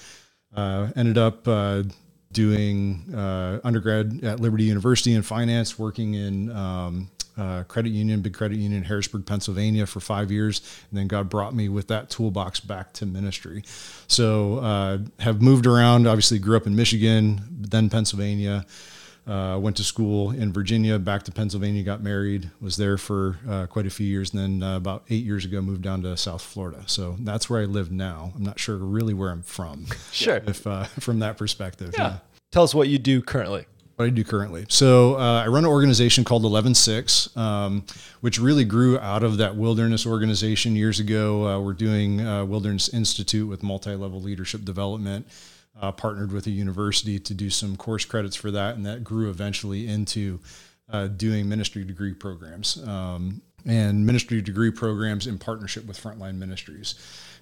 Uh, 0.56 0.90
ended 0.96 1.18
up 1.18 1.48
uh, 1.48 1.84
doing 2.32 3.14
uh, 3.16 3.60
undergrad 3.64 4.24
at 4.24 4.40
Liberty 4.40 4.66
University 4.66 5.14
in 5.14 5.22
finance, 5.22 5.80
working 5.80 6.14
in 6.14 6.52
um, 6.52 7.10
uh, 7.38 7.64
credit 7.64 7.90
union, 7.90 8.22
big 8.22 8.34
credit 8.34 8.56
union 8.56 8.74
in 8.74 8.84
Harrisburg, 8.84 9.26
Pennsylvania 9.26 9.86
for 9.86 10.00
five 10.00 10.32
years. 10.32 10.62
And 10.90 11.00
then 11.00 11.08
God 11.08 11.30
brought 11.30 11.54
me 11.56 11.70
with 11.70 11.88
that 11.88 12.10
toolbox 12.10 12.60
back 12.60 12.94
to 12.94 13.06
ministry. 13.06 13.64
So 14.08 14.60
uh, 14.60 15.00
have 15.20 15.42
moved 15.42 15.66
around, 15.66 16.08
obviously 16.08 16.40
grew 16.40 16.58
up 16.58 16.68
in 16.68 16.76
Michigan, 16.76 17.42
then 17.50 17.90
Pennsylvania. 17.90 18.66
Uh, 19.32 19.58
went 19.58 19.78
to 19.78 19.84
school 19.84 20.32
in 20.32 20.52
Virginia, 20.52 21.00
back 21.00 21.24
to 21.24 21.32
Pennsylvania, 21.32 21.84
got 21.84 22.04
married, 22.04 22.50
was 22.60 22.76
there 22.76 22.98
for 22.98 23.38
uh, 23.48 23.66
quite 23.66 23.86
a 23.86 23.90
few 23.90 24.06
years, 24.06 24.34
and 24.34 24.62
then 24.62 24.70
uh, 24.70 24.76
about 24.76 25.04
eight 25.10 25.24
years 25.24 25.46
ago 25.46 25.62
moved 25.62 25.82
down 25.82 26.02
to 26.02 26.18
South 26.18 26.42
Florida. 26.42 26.84
So 26.88 27.16
that's 27.20 27.50
where 27.50 27.62
I 27.62 27.66
live 27.66 27.92
now. 27.92 28.34
I'm 28.36 28.44
not 28.44 28.60
sure 28.60 28.76
really 28.76 29.14
where 29.14 29.30
I'm 29.30 29.44
from, 29.44 29.86
Sure. 30.12 30.42
if 30.46 30.68
uh, 30.68 30.84
from 31.00 31.20
that 31.20 31.38
perspective. 31.38 31.96
Yeah. 31.98 32.18
Tell 32.52 32.64
us 32.64 32.76
what 32.76 32.90
you 32.90 33.00
do 33.00 33.22
currently. 33.22 33.66
What 33.96 34.06
I 34.06 34.10
do 34.10 34.24
currently. 34.26 34.66
So 34.68 35.16
uh, 35.16 35.44
I 35.46 35.48
run 35.48 35.64
an 35.64 35.70
organization 35.70 36.24
called 36.26 36.44
Eleven 36.44 36.76
Six, 36.76 37.30
um, 37.38 37.86
which 38.20 38.38
really 38.38 38.66
grew 38.66 39.00
out 39.00 39.24
of 39.24 39.38
that 39.38 39.56
wilderness 39.56 40.06
organization 40.06 40.76
years 40.76 41.00
ago. 41.00 41.48
Uh, 41.48 41.60
we're 41.62 41.74
doing 41.74 42.20
uh, 42.20 42.44
Wilderness 42.44 42.90
Institute 42.94 43.48
with 43.48 43.64
multi-level 43.64 44.20
leadership 44.22 44.66
development. 44.66 45.26
Uh, 45.80 45.92
partnered 45.92 46.34
with 46.34 46.46
a 46.48 46.52
university 46.52 47.18
to 47.18 47.34
do 47.34 47.50
some 47.50 47.78
course 47.78 48.04
credits 48.04 48.36
for 48.36 48.52
that, 48.52 48.76
and 48.76 48.86
that 48.86 49.04
grew 49.06 49.30
eventually 49.30 49.88
into 49.88 50.38
uh, 50.92 51.08
doing 51.08 51.48
ministry 51.48 51.84
degree 51.86 52.14
programs 52.14 52.78
um, 52.86 53.42
and 53.66 54.06
ministry 54.06 54.42
degree 54.42 54.70
programs 54.70 55.28
in 55.28 55.38
partnership 55.38 55.86
with 55.88 55.98
Frontline 55.98 56.36
Ministries. 56.36 56.96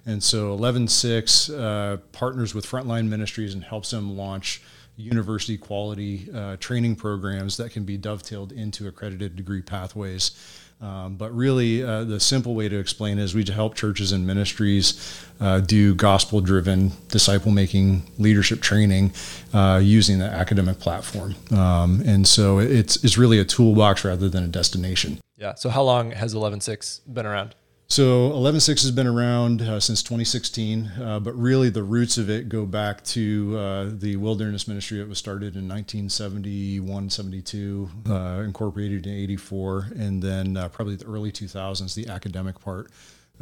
And 0.06 0.22
so 0.22 0.52
Eleven:6 0.52 1.50
uh, 1.50 1.96
partners 2.12 2.54
with 2.54 2.64
Frontline 2.64 3.08
Ministries 3.08 3.52
and 3.54 3.64
helps 3.64 3.90
them 3.90 4.16
launch 4.16 4.62
university 4.96 5.56
quality 5.56 6.28
uh, 6.34 6.56
training 6.58 6.96
programs 6.96 7.56
that 7.56 7.70
can 7.72 7.84
be 7.84 7.96
dovetailed 7.96 8.52
into 8.52 8.86
accredited 8.86 9.36
degree 9.36 9.62
pathways. 9.62 10.32
Um, 10.80 11.16
but 11.16 11.34
really, 11.34 11.82
uh, 11.82 12.04
the 12.04 12.18
simple 12.18 12.54
way 12.54 12.68
to 12.68 12.78
explain 12.78 13.18
is 13.18 13.34
we 13.34 13.44
help 13.44 13.74
churches 13.74 14.12
and 14.12 14.26
ministries 14.26 15.22
uh, 15.38 15.60
do 15.60 15.94
gospel 15.94 16.40
driven 16.40 16.92
disciple 17.08 17.50
making 17.50 18.02
leadership 18.18 18.62
training 18.62 19.12
uh, 19.52 19.80
using 19.82 20.18
the 20.20 20.24
academic 20.24 20.78
platform. 20.78 21.34
Um, 21.50 22.02
and 22.06 22.26
so 22.26 22.58
it's, 22.60 23.02
it's 23.04 23.18
really 23.18 23.38
a 23.38 23.44
toolbox 23.44 24.04
rather 24.04 24.28
than 24.28 24.44
a 24.44 24.48
destination. 24.48 25.20
Yeah. 25.36 25.54
So 25.54 25.68
how 25.70 25.82
long 25.82 26.12
has 26.12 26.34
Eleven:6 26.34 27.00
been 27.12 27.26
around? 27.26 27.54
So 27.90 28.30
Eleven:6 28.30 28.82
has 28.82 28.92
been 28.92 29.08
around 29.08 29.62
uh, 29.62 29.80
since 29.80 30.00
2016, 30.04 30.92
uh, 31.02 31.18
but 31.18 31.34
really 31.34 31.70
the 31.70 31.82
roots 31.82 32.18
of 32.18 32.30
it 32.30 32.48
go 32.48 32.64
back 32.64 33.02
to 33.06 33.58
uh, 33.58 33.90
the 33.92 34.14
wilderness 34.14 34.68
ministry 34.68 34.98
that 34.98 35.08
was 35.08 35.18
started 35.18 35.56
in 35.56 35.66
1971, 35.66 37.10
72, 37.10 37.90
uh, 38.08 38.42
incorporated 38.44 39.08
in 39.08 39.12
84, 39.12 39.88
and 39.96 40.22
then 40.22 40.56
uh, 40.56 40.68
probably 40.68 40.94
the 40.94 41.04
early 41.06 41.32
2000s, 41.32 41.92
the 41.96 42.06
academic 42.06 42.60
part 42.60 42.92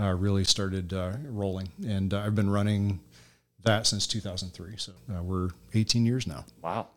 uh, 0.01 0.15
really 0.15 0.45
started 0.45 0.95
rolling. 1.29 1.69
And 1.87 2.15
I've 2.15 2.35
been 2.35 2.49
running 2.49 3.01
that 3.65 3.87
since 3.87 4.07
2003. 4.07 4.77
So 4.79 4.93
we're 5.21 5.51
18 5.75 6.07
years 6.07 6.27
now. 6.27 6.47
wow. 6.63 6.89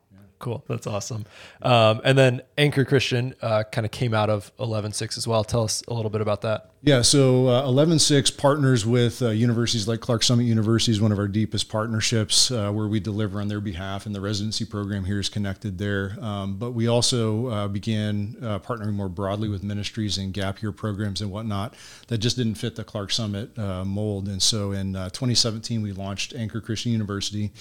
Cool. 0.41 0.63
That's 0.67 0.87
awesome. 0.87 1.25
Um, 1.61 2.01
and 2.03 2.17
then 2.17 2.41
Anchor 2.57 2.83
Christian 2.83 3.35
uh, 3.43 3.63
kind 3.71 3.85
of 3.85 3.91
came 3.91 4.15
out 4.15 4.31
of 4.31 4.51
Eleven:6 4.59 5.15
as 5.15 5.27
well. 5.27 5.43
Tell 5.43 5.63
us 5.63 5.83
a 5.87 5.93
little 5.93 6.09
bit 6.09 6.19
about 6.19 6.41
that. 6.41 6.71
Yeah, 6.81 7.03
so 7.03 7.47
uh, 7.47 7.63
Eleven:6 7.63 8.35
partners 8.39 8.83
with 8.83 9.21
uh, 9.21 9.29
universities 9.29 9.87
like 9.87 9.99
Clark 9.99 10.23
Summit 10.23 10.45
University 10.45 10.91
is 10.91 10.99
one 10.99 11.11
of 11.11 11.19
our 11.19 11.27
deepest 11.27 11.69
partnerships 11.69 12.49
uh, 12.49 12.71
where 12.71 12.87
we 12.87 12.99
deliver 12.99 13.39
on 13.39 13.49
their 13.49 13.61
behalf, 13.61 14.07
and 14.07 14.15
the 14.15 14.21
residency 14.21 14.65
program 14.65 15.05
here 15.05 15.19
is 15.19 15.29
connected 15.29 15.77
there. 15.77 16.17
Um, 16.19 16.57
but 16.57 16.71
we 16.71 16.87
also 16.87 17.47
uh, 17.49 17.67
began 17.67 18.35
uh, 18.41 18.57
partnering 18.57 18.93
more 18.93 19.09
broadly 19.09 19.47
with 19.47 19.61
ministries 19.61 20.17
and 20.17 20.33
gap 20.33 20.63
year 20.63 20.71
programs 20.71 21.21
and 21.21 21.29
whatnot 21.29 21.75
that 22.07 22.17
just 22.17 22.35
didn't 22.35 22.55
fit 22.55 22.75
the 22.75 22.83
Clark 22.83 23.11
Summit 23.11 23.55
uh, 23.59 23.85
mold. 23.85 24.27
And 24.27 24.41
so 24.41 24.71
in 24.71 24.95
uh, 24.95 25.09
2017, 25.09 25.83
we 25.83 25.91
launched 25.91 26.33
Anchor 26.33 26.61
Christian 26.61 26.91
University. 26.91 27.51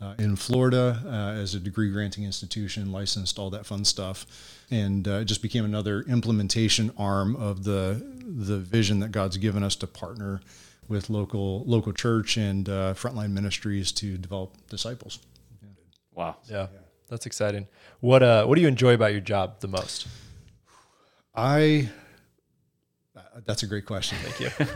Uh, 0.00 0.14
in 0.18 0.36
Florida, 0.36 1.02
uh, 1.06 1.40
as 1.40 1.54
a 1.54 1.60
degree 1.60 1.90
granting 1.90 2.24
institution, 2.24 2.92
licensed, 2.92 3.38
all 3.38 3.50
that 3.50 3.66
fun 3.66 3.84
stuff 3.84 4.26
and 4.70 5.08
uh, 5.08 5.12
it 5.12 5.24
just 5.24 5.42
became 5.42 5.64
another 5.64 6.02
implementation 6.02 6.92
arm 6.96 7.36
of 7.36 7.64
the 7.64 8.02
the 8.22 8.58
vision 8.58 9.00
that 9.00 9.10
God's 9.10 9.36
given 9.38 9.62
us 9.62 9.74
to 9.76 9.86
partner 9.86 10.40
with 10.88 11.08
local 11.10 11.64
local 11.64 11.92
church 11.92 12.36
and 12.36 12.68
uh, 12.68 12.94
frontline 12.94 13.30
ministries 13.30 13.92
to 13.92 14.18
develop 14.18 14.54
disciples. 14.68 15.18
Wow. 16.14 16.36
Yeah. 16.48 16.66
That's 17.08 17.24
exciting. 17.26 17.68
What 18.00 18.22
uh, 18.22 18.44
What 18.44 18.56
do 18.56 18.60
you 18.60 18.68
enjoy 18.68 18.94
about 18.94 19.12
your 19.12 19.20
job 19.20 19.60
the 19.60 19.68
most? 19.68 20.06
I 21.34 21.88
that's 23.44 23.62
a 23.62 23.66
great 23.66 23.86
question. 23.86 24.18
Thank 24.22 24.40
you. 24.40 24.66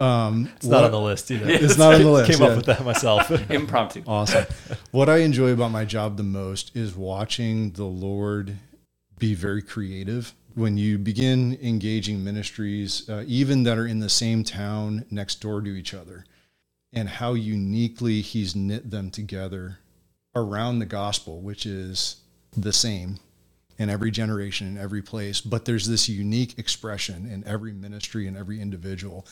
Um, 0.04 0.50
It's 0.56 0.66
not 0.66 0.84
on 0.84 0.90
the 0.90 1.00
list 1.00 1.30
either. 1.30 1.48
It's 1.48 1.78
not 1.78 1.94
on 1.94 2.02
the 2.02 2.10
list. 2.18 2.30
Came 2.30 2.40
yeah. 2.40 2.48
up 2.48 2.56
with 2.56 2.66
that 2.66 2.84
myself. 2.84 3.30
Impromptu. 3.50 4.02
Awesome. 4.06 4.46
what 4.90 5.08
I 5.08 5.18
enjoy 5.18 5.50
about 5.50 5.70
my 5.70 5.84
job 5.84 6.16
the 6.16 6.24
most 6.24 6.74
is 6.76 6.96
watching 6.96 7.70
the 7.72 7.84
Lord 7.84 8.56
be 9.18 9.34
very 9.34 9.62
creative. 9.62 10.34
When 10.54 10.76
you 10.76 10.98
begin 10.98 11.56
engaging 11.62 12.24
ministries, 12.24 13.08
uh, 13.08 13.24
even 13.26 13.62
that 13.62 13.78
are 13.78 13.86
in 13.86 14.00
the 14.00 14.08
same 14.08 14.42
town 14.44 15.04
next 15.10 15.36
door 15.40 15.60
to 15.60 15.70
each 15.70 15.94
other, 15.94 16.24
and 16.92 17.08
how 17.08 17.34
uniquely 17.34 18.20
he's 18.20 18.54
knit 18.56 18.90
them 18.90 19.10
together 19.10 19.78
around 20.34 20.78
the 20.78 20.86
gospel, 20.86 21.40
which 21.40 21.64
is 21.64 22.16
the 22.56 22.72
same 22.72 23.18
in 23.82 23.90
every 23.90 24.10
generation, 24.10 24.66
in 24.66 24.78
every 24.78 25.02
place. 25.02 25.40
But 25.40 25.64
there's 25.64 25.86
this 25.86 26.08
unique 26.08 26.58
expression 26.58 27.26
in 27.26 27.46
every 27.46 27.72
ministry 27.72 28.26
and 28.26 28.36
every 28.36 28.60
individual. 28.60 29.26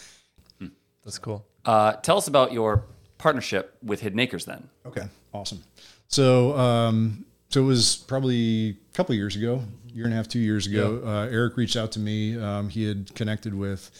That's 1.04 1.18
cool. 1.18 1.46
Uh, 1.64 1.92
tell 1.92 2.18
us 2.18 2.28
about 2.28 2.52
your 2.52 2.84
partnership 3.16 3.76
with 3.82 4.00
Hidden 4.00 4.20
Acres 4.20 4.44
then. 4.44 4.68
Okay, 4.84 5.04
awesome. 5.32 5.62
So, 6.08 6.56
um, 6.58 7.24
so 7.48 7.62
it 7.62 7.64
was 7.64 7.96
probably 7.96 8.70
a 8.70 8.94
couple 8.94 9.14
years 9.14 9.36
ago, 9.36 9.62
year 9.92 10.04
and 10.04 10.12
a 10.12 10.16
half, 10.16 10.28
two 10.28 10.38
years 10.38 10.66
ago. 10.66 11.02
Uh, 11.04 11.28
Eric 11.30 11.56
reached 11.56 11.76
out 11.76 11.92
to 11.92 12.00
me. 12.00 12.38
Um, 12.38 12.68
he 12.68 12.86
had 12.86 13.14
connected 13.14 13.54
with 13.54 13.90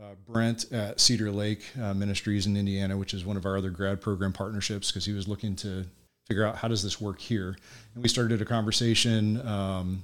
uh, 0.00 0.14
Brent 0.28 0.70
at 0.72 1.00
Cedar 1.00 1.30
Lake 1.30 1.62
uh, 1.80 1.94
Ministries 1.94 2.46
in 2.46 2.56
Indiana, 2.56 2.96
which 2.96 3.14
is 3.14 3.24
one 3.24 3.36
of 3.36 3.46
our 3.46 3.56
other 3.56 3.70
grad 3.70 4.00
program 4.00 4.32
partnerships, 4.32 4.90
because 4.90 5.04
he 5.06 5.12
was 5.12 5.26
looking 5.26 5.56
to 5.56 5.86
figure 6.26 6.46
out 6.46 6.56
how 6.56 6.68
does 6.68 6.82
this 6.82 7.00
work 7.00 7.20
here. 7.20 7.56
And 7.94 8.02
we 8.02 8.08
started 8.08 8.40
a 8.40 8.44
conversation 8.44 9.46
um, 9.46 10.02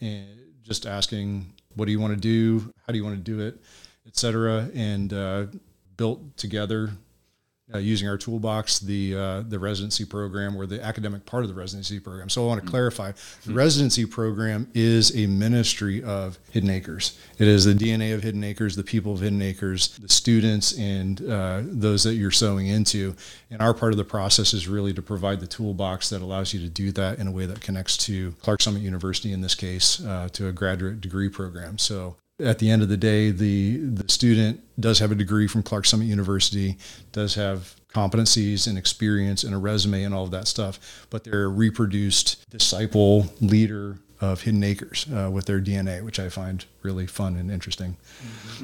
and 0.00 0.26
just 0.62 0.86
asking, 0.86 1.52
what 1.74 1.86
do 1.86 1.92
you 1.92 2.00
want 2.00 2.14
to 2.14 2.20
do? 2.20 2.72
How 2.86 2.92
do 2.92 2.98
you 2.98 3.04
want 3.04 3.16
to 3.16 3.22
do 3.22 3.40
it, 3.40 3.60
et 4.06 4.16
cetera, 4.16 4.70
and 4.74 5.12
uh, 5.12 5.46
built 5.96 6.36
together 6.36 6.90
uh, 7.74 7.78
using 7.78 8.08
our 8.08 8.18
toolbox 8.18 8.78
the 8.80 9.16
uh, 9.16 9.42
the 9.42 9.58
residency 9.58 10.04
program 10.04 10.56
or 10.56 10.66
the 10.66 10.82
academic 10.82 11.24
part 11.26 11.44
of 11.44 11.48
the 11.48 11.54
residency 11.54 12.00
program. 12.00 12.28
So 12.28 12.44
I 12.44 12.46
want 12.46 12.64
to 12.64 12.70
clarify: 12.70 13.12
the 13.44 13.52
residency 13.52 14.06
program 14.06 14.68
is 14.74 15.16
a 15.16 15.26
ministry 15.26 16.02
of 16.02 16.38
Hidden 16.50 16.70
Acres. 16.70 17.18
It 17.38 17.48
is 17.48 17.64
the 17.64 17.74
DNA 17.74 18.14
of 18.14 18.22
Hidden 18.22 18.44
Acres, 18.44 18.76
the 18.76 18.82
people 18.82 19.12
of 19.12 19.20
Hidden 19.20 19.42
Acres, 19.42 19.96
the 19.98 20.08
students, 20.08 20.76
and 20.78 21.20
uh, 21.28 21.62
those 21.64 22.04
that 22.04 22.14
you're 22.14 22.30
sowing 22.30 22.66
into. 22.66 23.14
And 23.50 23.60
our 23.60 23.74
part 23.74 23.92
of 23.92 23.98
the 23.98 24.04
process 24.04 24.54
is 24.54 24.68
really 24.68 24.92
to 24.94 25.02
provide 25.02 25.40
the 25.40 25.46
toolbox 25.46 26.10
that 26.10 26.22
allows 26.22 26.54
you 26.54 26.60
to 26.60 26.68
do 26.68 26.92
that 26.92 27.18
in 27.18 27.26
a 27.26 27.32
way 27.32 27.46
that 27.46 27.60
connects 27.60 27.96
to 27.98 28.32
Clark 28.42 28.62
Summit 28.62 28.82
University 28.82 29.32
in 29.32 29.40
this 29.40 29.54
case 29.54 30.04
uh, 30.04 30.28
to 30.32 30.48
a 30.48 30.52
graduate 30.52 31.00
degree 31.00 31.28
program. 31.28 31.78
So 31.78 32.16
at 32.42 32.58
the 32.58 32.70
end 32.70 32.82
of 32.82 32.88
the 32.88 32.96
day, 32.96 33.30
the 33.30 33.76
the 33.78 34.10
student 34.10 34.60
does 34.80 34.98
have 34.98 35.12
a 35.12 35.14
degree 35.14 35.46
from 35.46 35.62
Clark 35.62 35.86
Summit 35.86 36.06
University, 36.06 36.76
does 37.12 37.34
have 37.34 37.74
competencies 37.94 38.66
and 38.66 38.78
experience 38.78 39.44
and 39.44 39.54
a 39.54 39.58
resume 39.58 40.02
and 40.02 40.14
all 40.14 40.24
of 40.24 40.30
that 40.30 40.48
stuff, 40.48 41.06
but 41.10 41.24
they're 41.24 41.44
a 41.44 41.48
reproduced 41.48 42.48
disciple 42.50 43.26
leader 43.40 43.98
of 44.20 44.42
Hidden 44.42 44.62
Acres 44.64 45.06
uh, 45.12 45.30
with 45.30 45.46
their 45.46 45.60
DNA, 45.60 46.02
which 46.02 46.18
I 46.18 46.28
find 46.28 46.64
really 46.82 47.06
fun 47.06 47.36
and 47.36 47.50
interesting. 47.50 47.96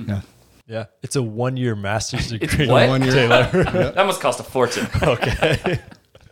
Yeah. 0.07 0.23
Yeah, 0.67 0.85
it's 1.03 1.17
a 1.17 1.23
one-year 1.23 1.75
master's 1.75 2.29
degree. 2.29 2.69
what? 2.69 2.89
One 2.91 3.03
year. 3.03 3.27
That 3.29 4.05
must 4.05 4.21
cost 4.21 4.39
a 4.39 4.43
fortune. 4.43 4.87
Okay. 5.03 5.81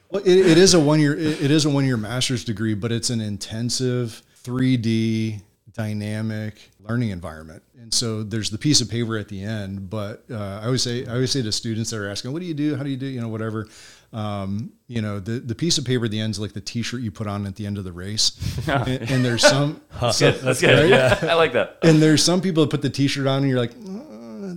Well, 0.08 0.22
it, 0.24 0.36
it 0.36 0.56
is 0.56 0.72
a 0.72 0.78
one 0.78 1.00
year. 1.00 1.18
It, 1.18 1.42
it 1.42 1.50
is 1.50 1.64
a 1.64 1.70
one 1.70 1.84
year 1.84 1.96
master's 1.96 2.44
degree, 2.44 2.74
but 2.74 2.92
it's 2.92 3.10
an 3.10 3.20
intensive 3.20 4.22
3D 4.44 5.42
dynamic 5.76 6.70
learning 6.80 7.10
environment. 7.10 7.62
And 7.78 7.92
so 7.92 8.22
there's 8.22 8.50
the 8.50 8.58
piece 8.58 8.80
of 8.80 8.88
paper 8.90 9.16
at 9.18 9.28
the 9.28 9.42
end. 9.42 9.90
But 9.90 10.24
uh, 10.30 10.60
I 10.62 10.64
always 10.66 10.82
say, 10.82 11.06
I 11.06 11.12
always 11.14 11.30
say 11.30 11.42
to 11.42 11.52
students 11.52 11.90
that 11.90 11.98
are 11.98 12.08
asking, 12.10 12.32
"What 12.32 12.40
do 12.40 12.46
you 12.46 12.54
do? 12.54 12.76
How 12.76 12.82
do 12.82 12.90
you 12.90 12.96
do? 12.96 13.06
You 13.06 13.20
know, 13.20 13.28
whatever." 13.28 13.68
Um, 14.12 14.72
you 14.88 15.02
know, 15.02 15.20
the 15.20 15.40
the 15.40 15.54
piece 15.54 15.78
of 15.78 15.84
paper 15.84 16.06
at 16.06 16.10
the 16.10 16.20
end 16.20 16.30
is 16.32 16.40
like 16.40 16.52
the 16.54 16.60
T-shirt 16.60 17.02
you 17.02 17.10
put 17.10 17.26
on 17.26 17.46
at 17.46 17.56
the 17.56 17.66
end 17.66 17.76
of 17.76 17.84
the 17.84 17.92
race. 17.92 18.32
and, 18.68 18.88
and 19.10 19.24
there's 19.24 19.42
some, 19.42 19.82
so- 20.12 20.30
That's 20.32 20.60
good. 20.60 20.88
Yeah. 20.88 21.18
I 21.22 21.34
like 21.34 21.52
that. 21.52 21.78
and 21.82 22.00
there's 22.00 22.24
some 22.24 22.40
people 22.40 22.64
that 22.64 22.70
put 22.70 22.82
the 22.82 22.90
T-shirt 22.90 23.26
on, 23.26 23.38
and 23.42 23.48
you're 23.48 23.58
like. 23.60 23.72
"Uh, 23.72 24.02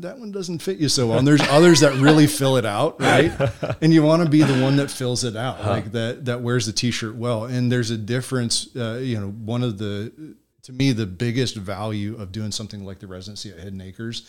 that 0.01 0.17
one 0.17 0.31
doesn't 0.31 0.59
fit 0.59 0.77
you 0.77 0.87
so 0.87 1.07
well. 1.07 1.17
And 1.17 1.27
there's 1.27 1.41
others 1.49 1.81
that 1.81 1.93
really 1.95 2.25
fill 2.25 2.55
it 2.55 2.65
out, 2.65 3.01
right? 3.01 3.33
And 3.81 3.93
you 3.93 4.01
want 4.01 4.23
to 4.23 4.29
be 4.29 4.43
the 4.43 4.61
one 4.63 4.77
that 4.77 4.89
fills 4.89 5.25
it 5.25 5.35
out, 5.35 5.65
like 5.65 5.91
that 5.91 6.23
that 6.25 6.39
wears 6.39 6.67
the 6.67 6.71
T-shirt 6.71 7.15
well. 7.15 7.43
And 7.45 7.69
there's 7.69 7.89
a 7.91 7.97
difference. 7.97 8.73
Uh, 8.73 8.99
you 9.03 9.19
know, 9.19 9.27
one 9.29 9.61
of 9.61 9.77
the 9.77 10.35
to 10.69 10.75
me 10.75 10.91
the 10.91 11.07
biggest 11.07 11.55
value 11.55 12.15
of 12.21 12.31
doing 12.31 12.51
something 12.51 12.85
like 12.85 12.99
the 12.99 13.07
residency 13.07 13.49
at 13.49 13.57
Hidden 13.57 13.81
Acres 13.81 14.21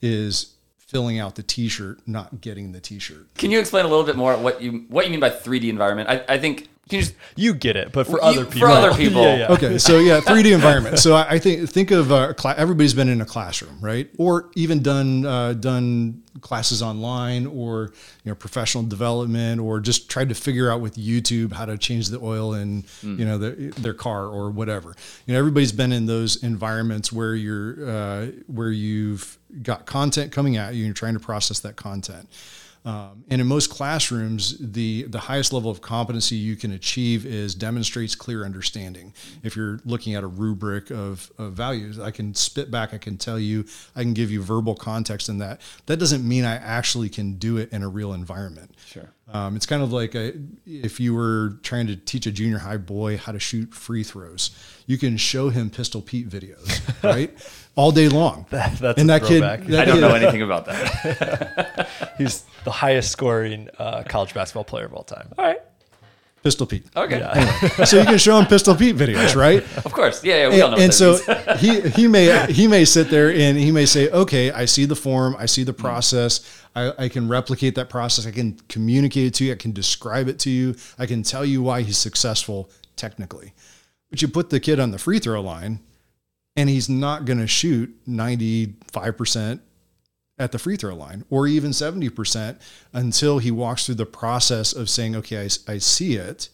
is 0.00 0.54
filling 0.78 1.18
out 1.18 1.34
the 1.34 1.42
T-shirt, 1.42 1.98
not 2.06 2.40
getting 2.40 2.70
the 2.70 2.80
T-shirt. 2.80 3.34
Can 3.34 3.50
you 3.50 3.58
explain 3.58 3.84
a 3.84 3.88
little 3.88 4.04
bit 4.04 4.16
more 4.16 4.36
what 4.36 4.62
you 4.62 4.84
what 4.88 5.04
you 5.04 5.10
mean 5.10 5.18
by 5.18 5.30
3D 5.30 5.68
environment? 5.68 6.08
I, 6.08 6.24
I 6.28 6.38
think 6.38 6.68
you 6.92 7.00
just 7.00 7.14
You 7.36 7.54
get 7.54 7.76
it, 7.76 7.92
but 7.92 8.06
for 8.06 8.12
You- 8.12 8.20
other 8.22 8.44
people. 8.44 8.60
for 8.68 8.74
other 8.74 8.94
people. 8.96 9.22
yeah, 9.22 9.36
yeah. 9.38 9.52
Okay, 9.52 9.78
so 9.78 9.98
yeah, 9.98 10.20
3D 10.20 10.52
environment. 10.52 10.98
So 10.98 11.14
I, 11.14 11.32
I 11.34 11.38
think 11.38 11.68
think 11.70 11.90
of 11.90 12.10
uh, 12.12 12.32
cla- 12.34 12.54
everybody's 12.56 12.94
been 12.94 13.08
in 13.08 13.20
a 13.20 13.26
classroom, 13.26 13.78
right? 13.80 14.08
Or 14.18 14.50
even 14.56 14.82
done 14.82 15.24
uh, 15.26 15.52
done 15.54 16.22
classes 16.42 16.80
online, 16.82 17.46
or 17.46 17.92
you 18.24 18.30
know, 18.30 18.34
professional 18.34 18.84
development, 18.84 19.60
or 19.60 19.80
just 19.80 20.08
tried 20.08 20.28
to 20.28 20.34
figure 20.34 20.70
out 20.70 20.80
with 20.80 20.94
YouTube 20.96 21.52
how 21.52 21.64
to 21.66 21.76
change 21.76 22.08
the 22.08 22.20
oil 22.20 22.54
in 22.54 22.84
you 23.02 23.24
know 23.24 23.36
their, 23.38 23.52
their 23.52 23.94
car 23.94 24.26
or 24.26 24.50
whatever. 24.50 24.94
You 25.26 25.34
know, 25.34 25.38
everybody's 25.38 25.72
been 25.72 25.92
in 25.92 26.06
those 26.06 26.42
environments 26.42 27.12
where 27.12 27.34
you're 27.34 27.88
uh, 27.88 28.26
where 28.46 28.70
you've 28.70 29.38
got 29.62 29.86
content 29.86 30.30
coming 30.32 30.56
at 30.56 30.74
you, 30.74 30.80
and 30.80 30.86
you're 30.86 30.94
trying 30.94 31.14
to 31.14 31.20
process 31.20 31.58
that 31.60 31.76
content. 31.76 32.28
Um, 32.82 33.24
and 33.28 33.42
in 33.42 33.46
most 33.46 33.68
classrooms, 33.68 34.56
the 34.58 35.02
the 35.02 35.18
highest 35.18 35.52
level 35.52 35.70
of 35.70 35.82
competency 35.82 36.36
you 36.36 36.56
can 36.56 36.72
achieve 36.72 37.26
is 37.26 37.54
demonstrates 37.54 38.14
clear 38.14 38.42
understanding. 38.44 39.12
If 39.42 39.54
you're 39.54 39.80
looking 39.84 40.14
at 40.14 40.24
a 40.24 40.26
rubric 40.26 40.90
of, 40.90 41.30
of 41.36 41.52
values, 41.52 41.98
I 41.98 42.10
can 42.10 42.34
spit 42.34 42.70
back, 42.70 42.94
I 42.94 42.98
can 42.98 43.18
tell 43.18 43.38
you, 43.38 43.66
I 43.94 44.02
can 44.02 44.14
give 44.14 44.30
you 44.30 44.42
verbal 44.42 44.74
context 44.74 45.28
in 45.28 45.38
that. 45.38 45.60
That 45.86 45.98
doesn't 45.98 46.26
mean 46.26 46.44
I 46.44 46.54
actually 46.54 47.10
can 47.10 47.34
do 47.34 47.58
it 47.58 47.70
in 47.70 47.82
a 47.82 47.88
real 47.88 48.14
environment. 48.14 48.74
Sure. 48.86 49.10
Um, 49.32 49.54
it's 49.54 49.66
kind 49.66 49.82
of 49.82 49.92
like 49.92 50.14
a, 50.14 50.32
if 50.66 50.98
you 50.98 51.14
were 51.14 51.58
trying 51.62 51.86
to 51.86 51.96
teach 51.96 52.26
a 52.26 52.32
junior 52.32 52.58
high 52.58 52.78
boy 52.78 53.16
how 53.16 53.30
to 53.30 53.38
shoot 53.38 53.72
free 53.72 54.02
throws, 54.02 54.50
you 54.86 54.98
can 54.98 55.16
show 55.16 55.50
him 55.50 55.70
Pistol 55.70 56.02
Pete 56.02 56.28
videos, 56.28 56.80
right, 57.04 57.30
all 57.76 57.92
day 57.92 58.08
long. 58.08 58.46
That's 58.50 58.80
and 58.80 58.98
a 58.98 59.04
that 59.04 59.22
kid. 59.22 59.42
That 59.42 59.60
I 59.80 59.84
don't 59.84 59.94
kid- 59.96 60.00
know 60.00 60.14
anything 60.14 60.42
about 60.42 60.66
that. 60.66 61.88
He's 62.18 62.44
the 62.64 62.70
highest 62.70 63.10
scoring 63.10 63.68
uh, 63.78 64.02
college 64.08 64.34
basketball 64.34 64.64
player 64.64 64.86
of 64.86 64.94
all 64.94 65.04
time. 65.04 65.32
All 65.38 65.44
right. 65.44 65.60
Pistol 66.42 66.66
Pete. 66.66 66.86
Okay. 66.96 67.20
so 67.84 67.98
you 67.98 68.06
can 68.06 68.16
show 68.16 68.38
him 68.38 68.46
Pistol 68.46 68.74
Pete 68.74 68.96
videos, 68.96 69.36
right? 69.36 69.62
Of 69.84 69.92
course. 69.92 70.24
Yeah, 70.24 70.36
yeah 70.36 70.48
we 70.48 70.60
all 70.62 70.70
know 70.70 70.74
and, 70.76 70.84
and 70.84 70.94
so 70.94 71.16
he 71.56 71.80
he 71.90 72.08
may 72.08 72.50
he 72.50 72.66
may 72.66 72.84
sit 72.84 73.10
there 73.10 73.30
and 73.30 73.58
he 73.58 73.70
may 73.70 73.84
say, 73.84 74.08
okay, 74.10 74.50
I 74.50 74.64
see 74.64 74.86
the 74.86 74.96
form, 74.96 75.36
I 75.38 75.46
see 75.46 75.64
the 75.64 75.72
process, 75.72 76.64
I, 76.74 76.92
I 76.98 77.08
can 77.08 77.28
replicate 77.28 77.74
that 77.74 77.90
process, 77.90 78.26
I 78.26 78.30
can 78.30 78.58
communicate 78.68 79.26
it 79.26 79.34
to 79.34 79.44
you, 79.44 79.52
I 79.52 79.56
can 79.56 79.72
describe 79.72 80.28
it 80.28 80.38
to 80.40 80.50
you, 80.50 80.76
I 80.98 81.06
can 81.06 81.22
tell 81.22 81.44
you 81.44 81.62
why 81.62 81.82
he's 81.82 81.98
successful 81.98 82.70
technically. 82.96 83.52
But 84.10 84.22
you 84.22 84.28
put 84.28 84.48
the 84.50 84.60
kid 84.60 84.80
on 84.80 84.92
the 84.92 84.98
free 84.98 85.18
throw 85.18 85.40
line, 85.42 85.80
and 86.56 86.68
he's 86.68 86.88
not 86.88 87.24
going 87.24 87.38
to 87.38 87.46
shoot 87.46 87.94
ninety 88.06 88.74
five 88.92 89.16
percent 89.16 89.62
at 90.40 90.52
the 90.52 90.58
free 90.58 90.76
throw 90.76 90.94
line 90.94 91.22
or 91.28 91.46
even 91.46 91.70
70% 91.70 92.58
until 92.94 93.38
he 93.38 93.50
walks 93.50 93.84
through 93.84 93.96
the 93.96 94.06
process 94.06 94.72
of 94.72 94.88
saying, 94.88 95.14
okay, 95.14 95.42
I, 95.42 95.72
I 95.72 95.78
see 95.78 96.16
it 96.16 96.48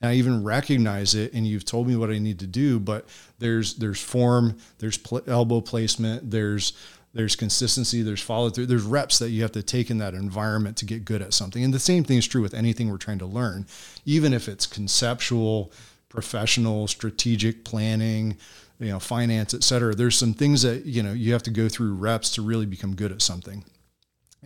and 0.00 0.10
I 0.10 0.14
even 0.14 0.44
recognize 0.44 1.16
it 1.16 1.34
and 1.34 1.44
you've 1.46 1.64
told 1.64 1.88
me 1.88 1.96
what 1.96 2.10
I 2.10 2.18
need 2.18 2.38
to 2.38 2.46
do, 2.46 2.78
but 2.78 3.08
there's, 3.40 3.74
there's 3.74 4.00
form, 4.00 4.56
there's 4.78 4.96
pl- 4.96 5.22
elbow 5.26 5.60
placement, 5.60 6.30
there's, 6.30 6.74
there's 7.12 7.34
consistency, 7.34 8.02
there's 8.02 8.22
follow 8.22 8.50
through, 8.50 8.66
there's 8.66 8.84
reps 8.84 9.18
that 9.18 9.30
you 9.30 9.42
have 9.42 9.52
to 9.52 9.62
take 9.64 9.90
in 9.90 9.98
that 9.98 10.14
environment 10.14 10.76
to 10.76 10.84
get 10.84 11.04
good 11.04 11.20
at 11.20 11.34
something. 11.34 11.64
And 11.64 11.74
the 11.74 11.80
same 11.80 12.04
thing 12.04 12.18
is 12.18 12.28
true 12.28 12.42
with 12.42 12.54
anything 12.54 12.88
we're 12.88 12.98
trying 12.98 13.18
to 13.18 13.26
learn, 13.26 13.66
even 14.04 14.32
if 14.32 14.48
it's 14.48 14.66
conceptual, 14.66 15.72
professional, 16.08 16.86
strategic 16.86 17.64
planning, 17.64 18.36
you 18.84 18.92
know, 18.92 19.00
finance, 19.00 19.54
et 19.54 19.64
cetera. 19.64 19.94
There's 19.94 20.16
some 20.16 20.34
things 20.34 20.62
that, 20.62 20.84
you 20.84 21.02
know, 21.02 21.12
you 21.12 21.32
have 21.32 21.42
to 21.44 21.50
go 21.50 21.68
through 21.68 21.94
reps 21.94 22.30
to 22.34 22.42
really 22.42 22.66
become 22.66 22.94
good 22.94 23.12
at 23.12 23.22
something. 23.22 23.64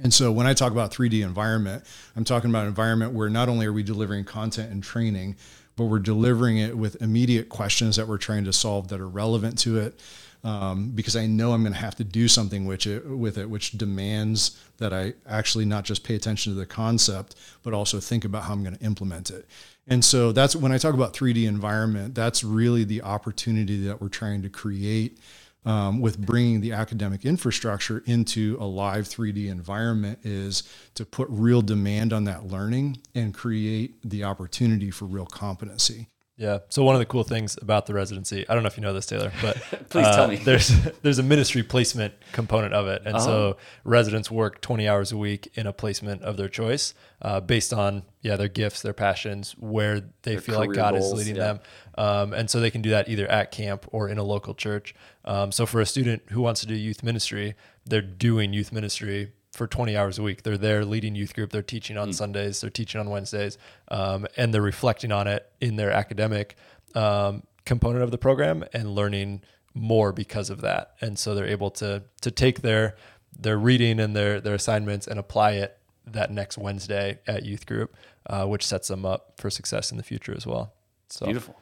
And 0.00 0.14
so 0.14 0.30
when 0.30 0.46
I 0.46 0.54
talk 0.54 0.70
about 0.70 0.92
3D 0.92 1.24
environment, 1.24 1.84
I'm 2.14 2.24
talking 2.24 2.50
about 2.50 2.62
an 2.62 2.68
environment 2.68 3.14
where 3.14 3.28
not 3.28 3.48
only 3.48 3.66
are 3.66 3.72
we 3.72 3.82
delivering 3.82 4.24
content 4.24 4.70
and 4.70 4.82
training, 4.82 5.36
but 5.74 5.86
we're 5.86 5.98
delivering 5.98 6.58
it 6.58 6.78
with 6.78 7.02
immediate 7.02 7.48
questions 7.48 7.96
that 7.96 8.06
we're 8.06 8.18
trying 8.18 8.44
to 8.44 8.52
solve 8.52 8.88
that 8.88 9.00
are 9.00 9.08
relevant 9.08 9.58
to 9.60 9.78
it. 9.78 10.00
Um, 10.44 10.90
because 10.90 11.16
I 11.16 11.26
know 11.26 11.52
I'm 11.52 11.62
going 11.62 11.72
to 11.72 11.78
have 11.80 11.96
to 11.96 12.04
do 12.04 12.28
something 12.28 12.64
which 12.64 12.86
it, 12.86 13.04
with 13.04 13.38
it, 13.38 13.50
which 13.50 13.72
demands 13.72 14.56
that 14.76 14.92
I 14.92 15.14
actually 15.26 15.64
not 15.64 15.84
just 15.84 16.04
pay 16.04 16.14
attention 16.14 16.52
to 16.52 16.58
the 16.58 16.64
concept, 16.64 17.34
but 17.64 17.74
also 17.74 17.98
think 17.98 18.24
about 18.24 18.44
how 18.44 18.52
I'm 18.52 18.62
going 18.62 18.76
to 18.76 18.84
implement 18.84 19.30
it. 19.30 19.46
And 19.88 20.04
so 20.04 20.30
that's 20.30 20.54
when 20.54 20.70
I 20.70 20.78
talk 20.78 20.94
about 20.94 21.12
3D 21.12 21.48
environment, 21.48 22.14
that's 22.14 22.44
really 22.44 22.84
the 22.84 23.02
opportunity 23.02 23.84
that 23.86 24.00
we're 24.00 24.08
trying 24.08 24.42
to 24.42 24.48
create 24.48 25.18
um, 25.64 26.00
with 26.00 26.18
bringing 26.18 26.60
the 26.60 26.72
academic 26.72 27.24
infrastructure 27.24 28.02
into 28.06 28.56
a 28.60 28.64
live 28.64 29.04
3D 29.04 29.50
environment 29.50 30.20
is 30.22 30.62
to 30.94 31.04
put 31.04 31.28
real 31.30 31.62
demand 31.62 32.12
on 32.12 32.24
that 32.24 32.46
learning 32.46 32.98
and 33.14 33.34
create 33.34 33.96
the 34.08 34.24
opportunity 34.24 34.90
for 34.90 35.04
real 35.04 35.26
competency. 35.26 36.08
Yeah. 36.38 36.58
So 36.68 36.84
one 36.84 36.94
of 36.94 37.00
the 37.00 37.06
cool 37.06 37.24
things 37.24 37.58
about 37.60 37.86
the 37.86 37.94
residency, 37.94 38.48
I 38.48 38.54
don't 38.54 38.62
know 38.62 38.68
if 38.68 38.76
you 38.76 38.82
know 38.82 38.92
this, 38.92 39.06
Taylor, 39.06 39.32
but 39.42 39.56
Please 39.90 40.06
uh, 40.06 40.14
tell 40.16 40.28
me. 40.28 40.36
There's 40.36 40.68
there's 41.02 41.18
a 41.18 41.22
ministry 41.24 41.64
placement 41.64 42.14
component 42.32 42.72
of 42.74 42.86
it, 42.86 43.02
and 43.04 43.16
Uh-huh. 43.16 43.24
so 43.24 43.56
residents 43.82 44.30
work 44.30 44.60
20 44.60 44.88
hours 44.88 45.10
a 45.10 45.16
week 45.16 45.50
in 45.54 45.66
a 45.66 45.72
placement 45.72 46.22
of 46.22 46.36
their 46.36 46.48
choice, 46.48 46.94
uh, 47.22 47.40
based 47.40 47.72
on 47.74 48.04
yeah 48.22 48.36
their 48.36 48.48
gifts, 48.48 48.82
their 48.82 48.92
passions, 48.92 49.56
where 49.58 50.02
they 50.22 50.36
feel 50.36 50.58
like 50.58 50.72
God 50.72 50.92
goals, 50.92 51.06
is 51.06 51.12
leading 51.14 51.34
yeah. 51.36 51.44
them, 51.44 51.60
um, 51.96 52.32
and 52.32 52.48
so 52.48 52.60
they 52.60 52.70
can 52.70 52.82
do 52.82 52.90
that 52.90 53.08
either 53.08 53.26
at 53.26 53.50
camp 53.50 53.86
or 53.90 54.08
in 54.08 54.16
a 54.16 54.22
local 54.24 54.54
church. 54.54 54.94
Um, 55.24 55.50
so 55.50 55.66
for 55.66 55.80
a 55.80 55.86
student 55.86 56.22
who 56.30 56.40
wants 56.40 56.60
to 56.60 56.68
do 56.68 56.74
youth 56.74 57.02
ministry, 57.02 57.56
they're 57.84 58.00
doing 58.00 58.52
youth 58.52 58.70
ministry 58.72 59.32
for 59.58 59.66
20 59.66 59.96
hours 59.96 60.18
a 60.18 60.22
week. 60.22 60.44
They're 60.44 60.56
there 60.56 60.84
leading 60.84 61.14
youth 61.14 61.34
group. 61.34 61.50
They're 61.50 61.62
teaching 61.62 61.98
on 61.98 62.12
Sundays. 62.12 62.60
They're 62.60 62.70
teaching 62.70 63.00
on 63.00 63.10
Wednesdays, 63.10 63.58
um, 63.88 64.26
and 64.36 64.54
they're 64.54 64.62
reflecting 64.62 65.12
on 65.12 65.26
it 65.26 65.50
in 65.60 65.76
their 65.76 65.90
academic 65.90 66.56
um, 66.94 67.42
component 67.66 68.02
of 68.02 68.10
the 68.10 68.18
program 68.18 68.64
and 68.72 68.94
learning 68.94 69.42
more 69.74 70.12
because 70.12 70.48
of 70.48 70.62
that. 70.62 70.94
And 71.00 71.18
so 71.18 71.34
they're 71.34 71.46
able 71.46 71.70
to 71.72 72.04
to 72.22 72.30
take 72.30 72.62
their 72.62 72.96
their 73.38 73.58
reading 73.58 74.00
and 74.00 74.16
their 74.16 74.40
their 74.40 74.54
assignments 74.54 75.06
and 75.06 75.18
apply 75.18 75.52
it 75.52 75.76
that 76.06 76.30
next 76.30 76.56
Wednesday 76.56 77.18
at 77.26 77.44
youth 77.44 77.66
group, 77.66 77.94
uh, 78.26 78.46
which 78.46 78.64
sets 78.64 78.88
them 78.88 79.04
up 79.04 79.34
for 79.36 79.50
success 79.50 79.90
in 79.90 79.98
the 79.98 80.02
future 80.02 80.34
as 80.34 80.46
well. 80.46 80.72
So 81.10 81.26
Beautiful. 81.26 81.60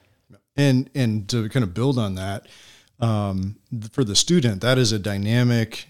And 0.56 0.90
and 0.94 1.28
to 1.30 1.48
kind 1.48 1.64
of 1.64 1.74
build 1.74 1.98
on 1.98 2.14
that, 2.14 2.46
um, 3.00 3.56
for 3.90 4.04
the 4.04 4.16
student, 4.16 4.60
that 4.60 4.78
is 4.78 4.92
a 4.92 4.98
dynamic, 4.98 5.88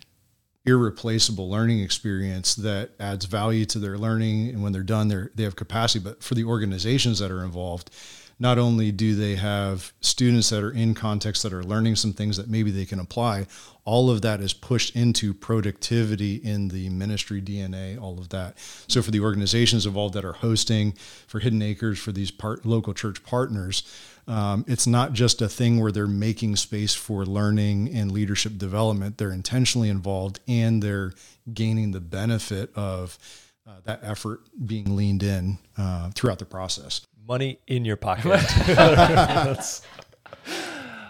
irreplaceable 0.66 1.48
learning 1.48 1.80
experience 1.80 2.54
that 2.56 2.90
adds 2.98 3.24
value 3.24 3.64
to 3.66 3.78
their 3.78 3.96
learning. 3.96 4.48
And 4.48 4.62
when 4.62 4.72
they're 4.72 4.82
done, 4.82 5.08
they 5.08 5.24
they 5.34 5.44
have 5.44 5.56
capacity. 5.56 6.02
But 6.02 6.22
for 6.22 6.34
the 6.34 6.44
organizations 6.44 7.18
that 7.20 7.30
are 7.30 7.44
involved, 7.44 7.90
not 8.38 8.58
only 8.58 8.92
do 8.92 9.14
they 9.14 9.36
have 9.36 9.92
students 10.00 10.50
that 10.50 10.62
are 10.62 10.70
in 10.70 10.94
context 10.94 11.42
that 11.42 11.52
are 11.52 11.64
learning 11.64 11.96
some 11.96 12.12
things 12.12 12.36
that 12.36 12.50
maybe 12.50 12.70
they 12.70 12.84
can 12.84 13.00
apply, 13.00 13.46
all 13.84 14.10
of 14.10 14.20
that 14.22 14.40
is 14.40 14.52
pushed 14.52 14.94
into 14.94 15.32
productivity 15.32 16.34
in 16.34 16.68
the 16.68 16.90
ministry 16.90 17.40
DNA, 17.40 18.00
all 18.00 18.18
of 18.18 18.28
that. 18.30 18.58
So 18.88 19.00
for 19.00 19.10
the 19.10 19.20
organizations 19.20 19.86
involved 19.86 20.14
that 20.14 20.24
are 20.24 20.34
hosting, 20.34 20.92
for 21.26 21.38
Hidden 21.38 21.62
Acres, 21.62 21.98
for 21.98 22.12
these 22.12 22.30
part, 22.30 22.66
local 22.66 22.92
church 22.92 23.22
partners, 23.22 23.84
um, 24.28 24.64
it's 24.66 24.86
not 24.86 25.12
just 25.12 25.40
a 25.40 25.48
thing 25.48 25.80
where 25.80 25.92
they're 25.92 26.06
making 26.06 26.56
space 26.56 26.94
for 26.94 27.24
learning 27.24 27.94
and 27.94 28.10
leadership 28.10 28.58
development. 28.58 29.18
They're 29.18 29.32
intentionally 29.32 29.88
involved 29.88 30.40
and 30.48 30.82
they're 30.82 31.12
gaining 31.52 31.92
the 31.92 32.00
benefit 32.00 32.70
of 32.74 33.18
uh, 33.66 33.72
that 33.84 34.00
effort 34.02 34.40
being 34.66 34.96
leaned 34.96 35.22
in 35.22 35.58
uh, 35.78 36.10
throughout 36.14 36.38
the 36.40 36.44
process. 36.44 37.06
money 37.26 37.58
in 37.66 37.84
your 37.84 37.96
pocket. 37.96 38.24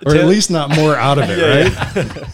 Or 0.05 0.15
at 0.15 0.27
least 0.27 0.51
not 0.51 0.77
more 0.77 0.95
out 0.95 1.17
of 1.19 1.25
it, 1.29 1.39
right? 1.97 2.29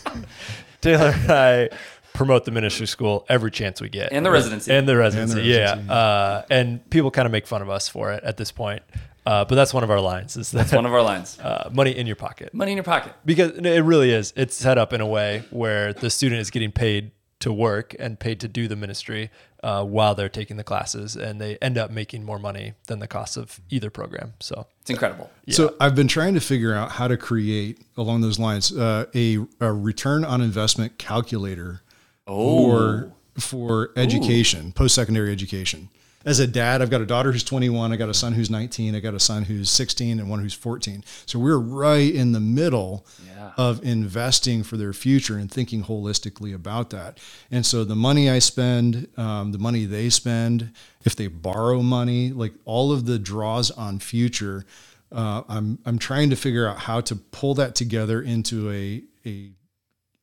Taylor 0.80 1.12
and 1.14 1.30
I 1.30 1.68
promote 2.12 2.44
the 2.44 2.50
ministry 2.50 2.86
school 2.88 3.24
every 3.28 3.52
chance 3.52 3.80
we 3.80 3.88
get. 3.88 4.12
And 4.12 4.26
the 4.26 4.32
residency. 4.32 4.72
And 4.72 4.88
the 4.88 4.96
residency, 4.96 5.38
And 5.38 5.44
the 5.44 5.46
residency, 5.46 5.86
yeah. 5.88 5.94
Uh, 5.94 6.44
and 6.50 6.90
people 6.90 7.12
kind 7.12 7.26
of 7.26 7.32
make 7.32 7.46
fun 7.46 7.62
of 7.62 7.70
us 7.70 7.88
for 7.88 8.12
it 8.12 8.24
at 8.24 8.36
this 8.36 8.50
point. 8.50 8.82
Uh, 9.24 9.44
but 9.44 9.54
that's 9.54 9.72
one 9.72 9.84
of 9.84 9.90
our 9.90 10.00
lines 10.00 10.36
is 10.36 10.50
that 10.50 10.58
That's 10.58 10.72
one 10.72 10.86
of 10.86 10.92
our 10.92 11.02
lines. 11.02 11.38
uh, 11.42 11.70
money 11.72 11.96
in 11.96 12.06
your 12.06 12.16
pocket. 12.16 12.52
Money 12.52 12.72
in 12.72 12.76
your 12.76 12.84
pocket. 12.84 13.14
Because 13.24 13.52
it 13.52 13.80
really 13.82 14.10
is. 14.10 14.32
It's 14.36 14.56
set 14.56 14.78
up 14.78 14.92
in 14.92 15.00
a 15.00 15.06
way 15.06 15.44
where 15.50 15.92
the 15.92 16.10
student 16.10 16.40
is 16.40 16.50
getting 16.50 16.72
paid 16.72 17.12
to 17.40 17.52
work 17.52 17.94
and 17.98 18.18
paid 18.18 18.38
to 18.40 18.48
do 18.48 18.68
the 18.68 18.76
ministry 18.76 19.30
uh, 19.64 19.84
while 19.84 20.14
they're 20.14 20.28
taking 20.28 20.56
the 20.56 20.64
classes, 20.64 21.16
and 21.16 21.40
they 21.40 21.56
end 21.58 21.76
up 21.76 21.90
making 21.90 22.24
more 22.24 22.38
money 22.38 22.74
than 22.86 23.00
the 23.00 23.06
cost 23.08 23.36
of 23.36 23.60
either 23.68 23.90
program. 23.90 24.34
So 24.40 24.66
It's 24.80 24.90
incredible. 24.90 25.30
So 25.48 25.74
I've 25.80 25.94
been 25.94 26.08
trying 26.08 26.34
to 26.34 26.40
figure 26.40 26.74
out 26.74 26.92
how 26.92 27.08
to 27.08 27.16
create 27.16 27.80
along 27.96 28.20
those 28.20 28.38
lines 28.38 28.76
uh, 28.76 29.06
a, 29.14 29.38
a 29.60 29.72
return 29.72 30.24
on 30.24 30.40
investment 30.40 30.98
calculator 30.98 31.82
for 32.26 33.12
for 33.38 33.90
education, 33.96 34.72
post 34.72 34.94
secondary 34.94 35.32
education. 35.32 35.88
As 36.24 36.38
a 36.38 36.46
dad, 36.46 36.82
I've 36.82 36.90
got 36.90 37.00
a 37.00 37.06
daughter 37.06 37.32
who's 37.32 37.42
21, 37.42 37.92
I 37.92 37.96
got 37.96 38.08
a 38.08 38.14
son 38.14 38.32
who's 38.32 38.48
19, 38.50 38.94
I 38.94 39.00
got 39.00 39.14
a 39.14 39.20
son 39.20 39.42
who's 39.44 39.68
16, 39.70 40.20
and 40.20 40.30
one 40.30 40.38
who's 40.40 40.54
14. 40.54 41.02
So 41.26 41.38
we're 41.38 41.58
right 41.58 42.14
in 42.14 42.32
the 42.32 42.40
middle 42.40 43.04
Yeah. 43.26 43.52
of 43.56 43.82
investing 43.84 44.62
for 44.62 44.76
their 44.76 44.92
future 44.92 45.36
and 45.36 45.50
thinking 45.50 45.84
holistically 45.84 46.54
about 46.54 46.90
that. 46.90 47.18
And 47.50 47.66
so 47.66 47.82
the 47.84 47.96
money 47.96 48.30
I 48.30 48.38
spend, 48.38 49.08
um, 49.16 49.50
the 49.52 49.58
money 49.58 49.84
they 49.84 50.10
spend, 50.10 50.70
if 51.04 51.16
they 51.16 51.26
borrow 51.26 51.82
money, 51.82 52.30
like 52.32 52.54
all 52.64 52.92
of 52.92 53.06
the 53.06 53.18
draws 53.18 53.70
on 53.72 53.98
future, 53.98 54.64
uh, 55.10 55.42
I'm 55.48 55.78
I'm 55.84 55.98
trying 55.98 56.30
to 56.30 56.36
figure 56.36 56.66
out 56.66 56.78
how 56.78 57.00
to 57.02 57.16
pull 57.16 57.54
that 57.56 57.74
together 57.74 58.22
into 58.22 58.70
a 58.70 59.02
a 59.26 59.50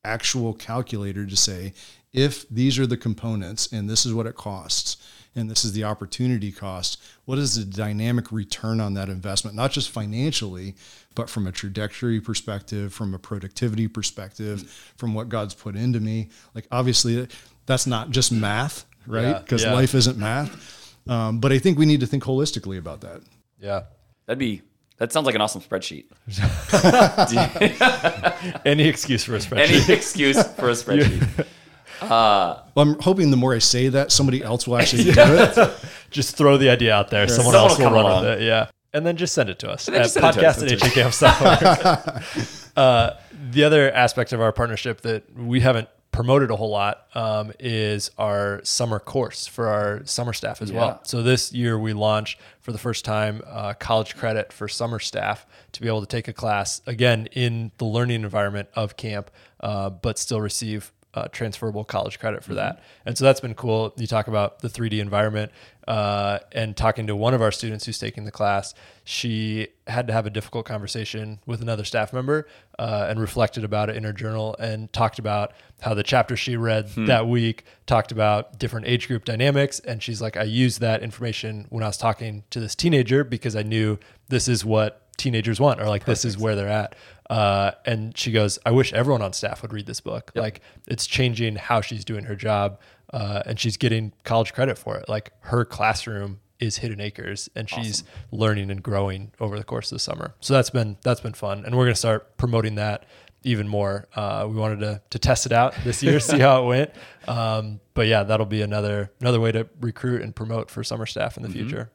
actual 0.03 0.53
calculator 0.53 1.25
to 1.27 1.35
say 1.35 1.73
if 2.13 2.47
these 2.49 2.79
are 2.79 2.87
the 2.87 2.97
components 2.97 3.67
and 3.71 3.87
this 3.89 4.03
is 4.05 4.13
what 4.13 4.25
it 4.25 4.35
costs 4.35 4.97
and 5.39 5.49
this 5.49 5.63
is 5.63 5.71
the 5.71 5.83
opportunity 5.83 6.51
cost 6.51 7.01
what 7.25 7.37
is 7.37 7.55
the 7.55 7.65
dynamic 7.65 8.31
return 8.31 8.79
on 8.79 8.93
that 8.93 9.09
investment 9.09 9.55
not 9.55 9.71
just 9.71 9.89
financially 9.89 10.75
but 11.15 11.29
from 11.29 11.47
a 11.47 11.51
trajectory 11.51 12.21
perspective 12.21 12.93
from 12.93 13.13
a 13.13 13.19
productivity 13.19 13.87
perspective 13.87 14.69
from 14.97 15.13
what 15.13 15.29
god's 15.29 15.53
put 15.53 15.75
into 15.75 15.99
me 15.99 16.29
like 16.53 16.67
obviously 16.71 17.27
that's 17.65 17.87
not 17.87 18.09
just 18.09 18.31
math 18.31 18.85
right 19.07 19.43
because 19.43 19.63
yeah. 19.63 19.73
life 19.73 19.95
isn't 19.95 20.17
math 20.17 20.95
um, 21.07 21.39
but 21.39 21.51
i 21.51 21.57
think 21.57 21.77
we 21.77 21.85
need 21.85 21.99
to 21.99 22.05
think 22.05 22.23
holistically 22.23 22.77
about 22.77 23.01
that 23.01 23.21
yeah, 23.59 23.83
That'd 24.25 24.39
be, 24.39 24.61
that 24.97 25.11
sounds 25.11 25.25
like 25.25 25.35
an 25.35 25.41
awesome 25.41 25.61
spreadsheet. 25.61 26.05
any 28.65 28.87
excuse 28.87 29.23
for 29.23 29.35
a 29.35 29.39
spreadsheet. 29.39 29.87
Any 29.87 29.93
excuse 29.93 30.41
for 30.53 30.69
a 30.69 30.73
spreadsheet. 30.73 31.45
well, 32.01 32.65
i'm 32.77 32.99
hoping 33.01 33.31
the 33.31 33.37
more 33.37 33.53
i 33.55 33.59
say 33.59 33.89
that 33.89 34.11
somebody 34.11 34.43
else 34.43 34.67
will 34.67 34.77
actually 34.77 35.03
do 35.05 35.13
it 35.15 35.71
just 36.11 36.35
throw 36.35 36.57
the 36.57 36.69
idea 36.69 36.93
out 36.93 37.09
there. 37.11 37.27
Someone 37.27 37.53
Someone 37.53 37.69
else 37.69 37.77
will 37.79 37.85
will 37.89 37.93
run 37.95 38.05
along. 38.05 38.23
with 38.25 38.41
it. 38.41 38.45
Yeah. 38.45 38.69
And 38.93 39.05
then 39.05 39.15
just 39.15 39.35
send 39.35 39.49
it 39.51 39.59
to 39.59 39.69
us 39.69 39.87
at 39.87 39.93
just 39.93 40.15
send 40.15 40.25
it 40.25 40.33
to 40.39 40.47
us. 40.47 40.57
podcast 40.57 40.71
at 40.71 41.13
HACamp 41.13 42.71
uh, 42.77 43.11
The 43.51 43.63
other 43.63 43.91
aspect 43.91 44.33
of 44.33 44.41
our 44.41 44.51
partnership 44.51 45.01
that 45.01 45.35
we 45.37 45.59
haven't 45.59 45.87
promoted 46.11 46.49
a 46.49 46.55
whole 46.55 46.71
lot 46.71 47.05
um, 47.13 47.51
is 47.59 48.09
our 48.17 48.59
summer 48.63 48.99
course 48.99 49.45
for 49.45 49.67
our 49.67 50.03
summer 50.05 50.33
staff 50.33 50.61
as 50.63 50.71
Yeah. 50.71 50.79
well. 50.79 50.99
So 51.03 51.21
this 51.21 51.53
year 51.53 51.77
we 51.77 51.93
launched 51.93 52.39
for 52.61 52.71
the 52.71 52.79
first 52.79 53.05
time 53.05 53.43
uh, 53.45 53.73
college 53.75 54.15
credit 54.17 54.51
for 54.51 54.67
summer 54.67 54.97
staff 54.97 55.45
to 55.73 55.81
be 55.81 55.87
able 55.87 56.01
to 56.01 56.07
take 56.07 56.27
a 56.27 56.33
class 56.33 56.81
again 56.87 57.27
in 57.33 57.71
the 57.77 57.85
learning 57.85 58.23
environment 58.23 58.69
of 58.73 58.97
camp, 58.97 59.29
uh, 59.59 59.91
but 59.91 60.17
still 60.17 60.41
receive 60.41 60.91
uh, 61.13 61.27
transferable 61.29 61.83
college 61.83 62.19
credit 62.19 62.43
for 62.43 62.53
that. 62.53 62.83
And 63.05 63.17
so 63.17 63.25
that's 63.25 63.39
been 63.39 63.55
cool. 63.55 63.93
You 63.97 64.05
talk 64.05 64.27
about 64.27 64.59
the 64.59 64.67
3D 64.67 64.99
environment 64.99 65.51
uh, 65.87 66.39
and 66.51 66.77
talking 66.77 67.07
to 67.07 67.15
one 67.15 67.33
of 67.33 67.41
our 67.41 67.51
students 67.51 67.85
who's 67.85 67.97
taking 67.97 68.25
the 68.25 68.31
class. 68.31 68.75
She 69.05 69.69
had 69.87 70.05
to 70.05 70.13
have 70.13 70.27
a 70.27 70.29
difficult 70.29 70.67
conversation 70.67 71.39
with 71.47 71.61
another 71.63 71.83
staff 71.83 72.13
member 72.13 72.47
uh, 72.77 73.07
and 73.09 73.19
reflected 73.19 73.63
about 73.63 73.89
it 73.89 73.95
in 73.95 74.03
her 74.03 74.13
journal 74.13 74.55
and 74.59 74.93
talked 74.93 75.17
about 75.17 75.53
how 75.81 75.95
the 75.95 76.03
chapter 76.03 76.35
she 76.35 76.55
read 76.55 76.89
that 77.07 77.27
week 77.27 77.63
talked 77.87 78.11
about 78.11 78.59
different 78.59 78.85
age 78.85 79.07
group 79.07 79.25
dynamics. 79.25 79.79
And 79.79 80.03
she's 80.03 80.21
like, 80.21 80.37
I 80.37 80.43
used 80.43 80.79
that 80.81 81.01
information 81.01 81.65
when 81.69 81.83
I 81.83 81.87
was 81.87 81.97
talking 81.97 82.43
to 82.51 82.59
this 82.59 82.75
teenager 82.75 83.23
because 83.23 83.55
I 83.55 83.63
knew 83.63 83.97
this 84.27 84.47
is 84.47 84.63
what 84.63 85.07
teenagers 85.17 85.59
want 85.59 85.81
or 85.81 85.87
like 85.89 86.05
this 86.05 86.23
is 86.23 86.37
where 86.37 86.55
they're 86.55 86.69
at 86.69 86.95
uh, 87.29 87.71
and 87.85 88.17
she 88.17 88.31
goes 88.31 88.57
i 88.65 88.71
wish 88.71 88.91
everyone 88.93 89.21
on 89.21 89.33
staff 89.33 89.61
would 89.61 89.71
read 89.73 89.85
this 89.85 90.01
book. 90.01 90.31
Like 90.35 90.61
it's 90.87 91.05
changing 91.07 91.55
how 91.55 91.81
she's 91.81 92.03
doing 92.05 92.25
her 92.25 92.35
job 92.35 92.79
uh, 93.13 93.43
and 93.45 93.59
she's 93.59 93.77
getting 93.77 94.13
college 94.23 94.53
credit 94.53 94.77
for 94.77 94.97
it. 94.97 95.07
Like 95.09 95.31
her 95.41 95.65
classroom 95.65 96.39
is 96.59 96.77
hidden 96.77 96.99
acres 96.99 97.49
and 97.55 97.69
she's 97.69 98.03
learning 98.31 98.69
and 98.69 98.83
growing 98.83 99.31
over 99.39 99.57
the 99.57 99.63
course 99.63 99.91
of 99.91 99.95
the 99.95 99.99
summer. 99.99 100.33
So 100.41 100.53
that's 100.53 100.69
been 100.69 100.97
that's 101.01 101.21
been 101.21 101.33
fun 101.33 101.65
and 101.65 101.75
we're 101.75 101.85
going 101.85 101.93
to 101.93 101.99
start 101.99 102.37
promoting 102.37 102.75
that 102.75 103.05
even 103.43 103.67
more. 103.67 104.07
Uh, 104.13 104.45
we 104.49 104.55
wanted 104.55 104.79
to, 104.81 105.01
to 105.11 105.19
test 105.19 105.45
it 105.45 105.53
out 105.53 105.73
this 105.85 106.03
year 106.03 106.19
see 106.19 106.39
how 106.47 106.63
it 106.63 106.67
went. 106.67 106.91
Um, 107.27 107.79
but 107.93 108.07
yeah 108.07 108.23
that'll 108.23 108.45
be 108.45 108.61
another 108.61 109.11
another 109.21 109.39
way 109.39 109.51
to 109.51 109.67
recruit 109.79 110.21
and 110.21 110.35
promote 110.35 110.69
for 110.69 110.83
summer 110.83 111.05
staff 111.05 111.37
in 111.37 111.43
the 111.43 111.49
future 111.49 111.91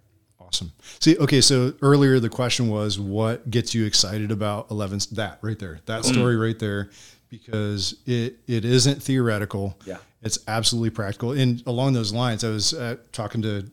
Awesome. 0.54 0.72
See, 1.00 1.18
okay, 1.18 1.40
so 1.40 1.74
earlier 1.82 2.20
the 2.20 2.28
question 2.28 2.68
was 2.68 2.98
what 2.98 3.50
gets 3.50 3.74
you 3.74 3.84
excited 3.84 4.30
about 4.30 4.70
11 4.70 5.00
that 5.12 5.38
right 5.42 5.58
there. 5.58 5.80
That 5.86 6.04
story 6.04 6.36
right 6.36 6.58
there 6.58 6.90
because 7.28 7.96
it 8.06 8.38
it 8.46 8.64
isn't 8.64 9.02
theoretical. 9.02 9.76
Yeah. 9.84 9.98
It's 10.22 10.38
absolutely 10.46 10.90
practical. 10.90 11.32
And 11.32 11.62
along 11.66 11.92
those 11.92 12.12
lines, 12.12 12.44
I 12.44 12.50
was 12.50 12.72
uh, 12.72 12.96
talking 13.12 13.42
to 13.42 13.68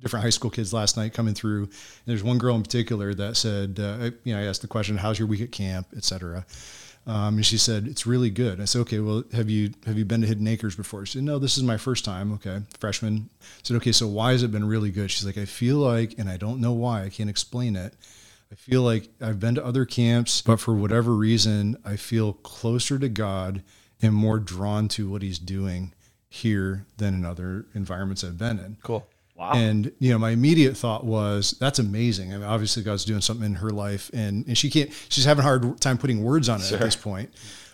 different 0.00 0.22
high 0.22 0.30
school 0.30 0.50
kids 0.50 0.72
last 0.72 0.96
night 0.96 1.12
coming 1.14 1.34
through. 1.34 1.64
And 1.64 1.72
there's 2.06 2.22
one 2.22 2.38
girl 2.38 2.54
in 2.56 2.62
particular 2.62 3.14
that 3.14 3.36
said, 3.36 3.78
uh, 3.80 4.10
you 4.24 4.34
know, 4.34 4.40
I 4.40 4.44
asked 4.44 4.62
the 4.62 4.68
question, 4.68 4.96
"How's 4.96 5.18
your 5.18 5.28
week 5.28 5.40
at 5.40 5.52
camp?" 5.52 5.88
et 5.96 6.04
cetera. 6.04 6.44
Um, 7.10 7.38
and 7.38 7.44
she 7.44 7.58
said, 7.58 7.88
"It's 7.88 8.06
really 8.06 8.30
good." 8.30 8.60
I 8.60 8.66
said, 8.66 8.82
"Okay, 8.82 9.00
well, 9.00 9.24
have 9.32 9.50
you 9.50 9.72
have 9.84 9.98
you 9.98 10.04
been 10.04 10.20
to 10.20 10.28
Hidden 10.28 10.46
Acres 10.46 10.76
before?" 10.76 11.04
She 11.04 11.14
said, 11.14 11.24
"No, 11.24 11.40
this 11.40 11.58
is 11.58 11.64
my 11.64 11.76
first 11.76 12.04
time." 12.04 12.32
Okay, 12.34 12.62
freshman. 12.78 13.28
I 13.40 13.44
said, 13.64 13.76
"Okay, 13.78 13.90
so 13.90 14.06
why 14.06 14.30
has 14.30 14.44
it 14.44 14.52
been 14.52 14.64
really 14.64 14.92
good?" 14.92 15.10
She's 15.10 15.26
like, 15.26 15.36
"I 15.36 15.44
feel 15.44 15.78
like, 15.78 16.16
and 16.18 16.30
I 16.30 16.36
don't 16.36 16.60
know 16.60 16.70
why. 16.70 17.02
I 17.02 17.08
can't 17.08 17.28
explain 17.28 17.74
it. 17.74 17.94
I 18.52 18.54
feel 18.54 18.82
like 18.82 19.08
I've 19.20 19.40
been 19.40 19.56
to 19.56 19.64
other 19.64 19.84
camps, 19.84 20.40
but 20.40 20.60
for 20.60 20.72
whatever 20.72 21.16
reason, 21.16 21.76
I 21.84 21.96
feel 21.96 22.32
closer 22.32 22.96
to 23.00 23.08
God 23.08 23.64
and 24.00 24.14
more 24.14 24.38
drawn 24.38 24.86
to 24.88 25.10
what 25.10 25.22
He's 25.22 25.40
doing 25.40 25.92
here 26.28 26.86
than 26.96 27.14
in 27.14 27.24
other 27.24 27.66
environments 27.74 28.22
I've 28.22 28.38
been 28.38 28.60
in. 28.60 28.76
Cool. 28.84 29.04
Wow. 29.40 29.52
And 29.54 29.90
you 29.98 30.12
know, 30.12 30.18
my 30.18 30.32
immediate 30.32 30.76
thought 30.76 31.02
was, 31.02 31.52
"That's 31.58 31.78
amazing." 31.78 32.34
I 32.34 32.36
mean, 32.36 32.46
obviously, 32.46 32.82
God's 32.82 33.06
doing 33.06 33.22
something 33.22 33.46
in 33.46 33.54
her 33.54 33.70
life, 33.70 34.10
and 34.12 34.46
and 34.46 34.58
she 34.58 34.68
can't. 34.68 34.90
She's 35.08 35.24
having 35.24 35.40
a 35.40 35.48
hard 35.48 35.80
time 35.80 35.96
putting 35.96 36.22
words 36.22 36.50
on 36.50 36.60
it 36.60 36.70
at 36.70 36.80
this 36.80 36.94
point. 36.94 37.30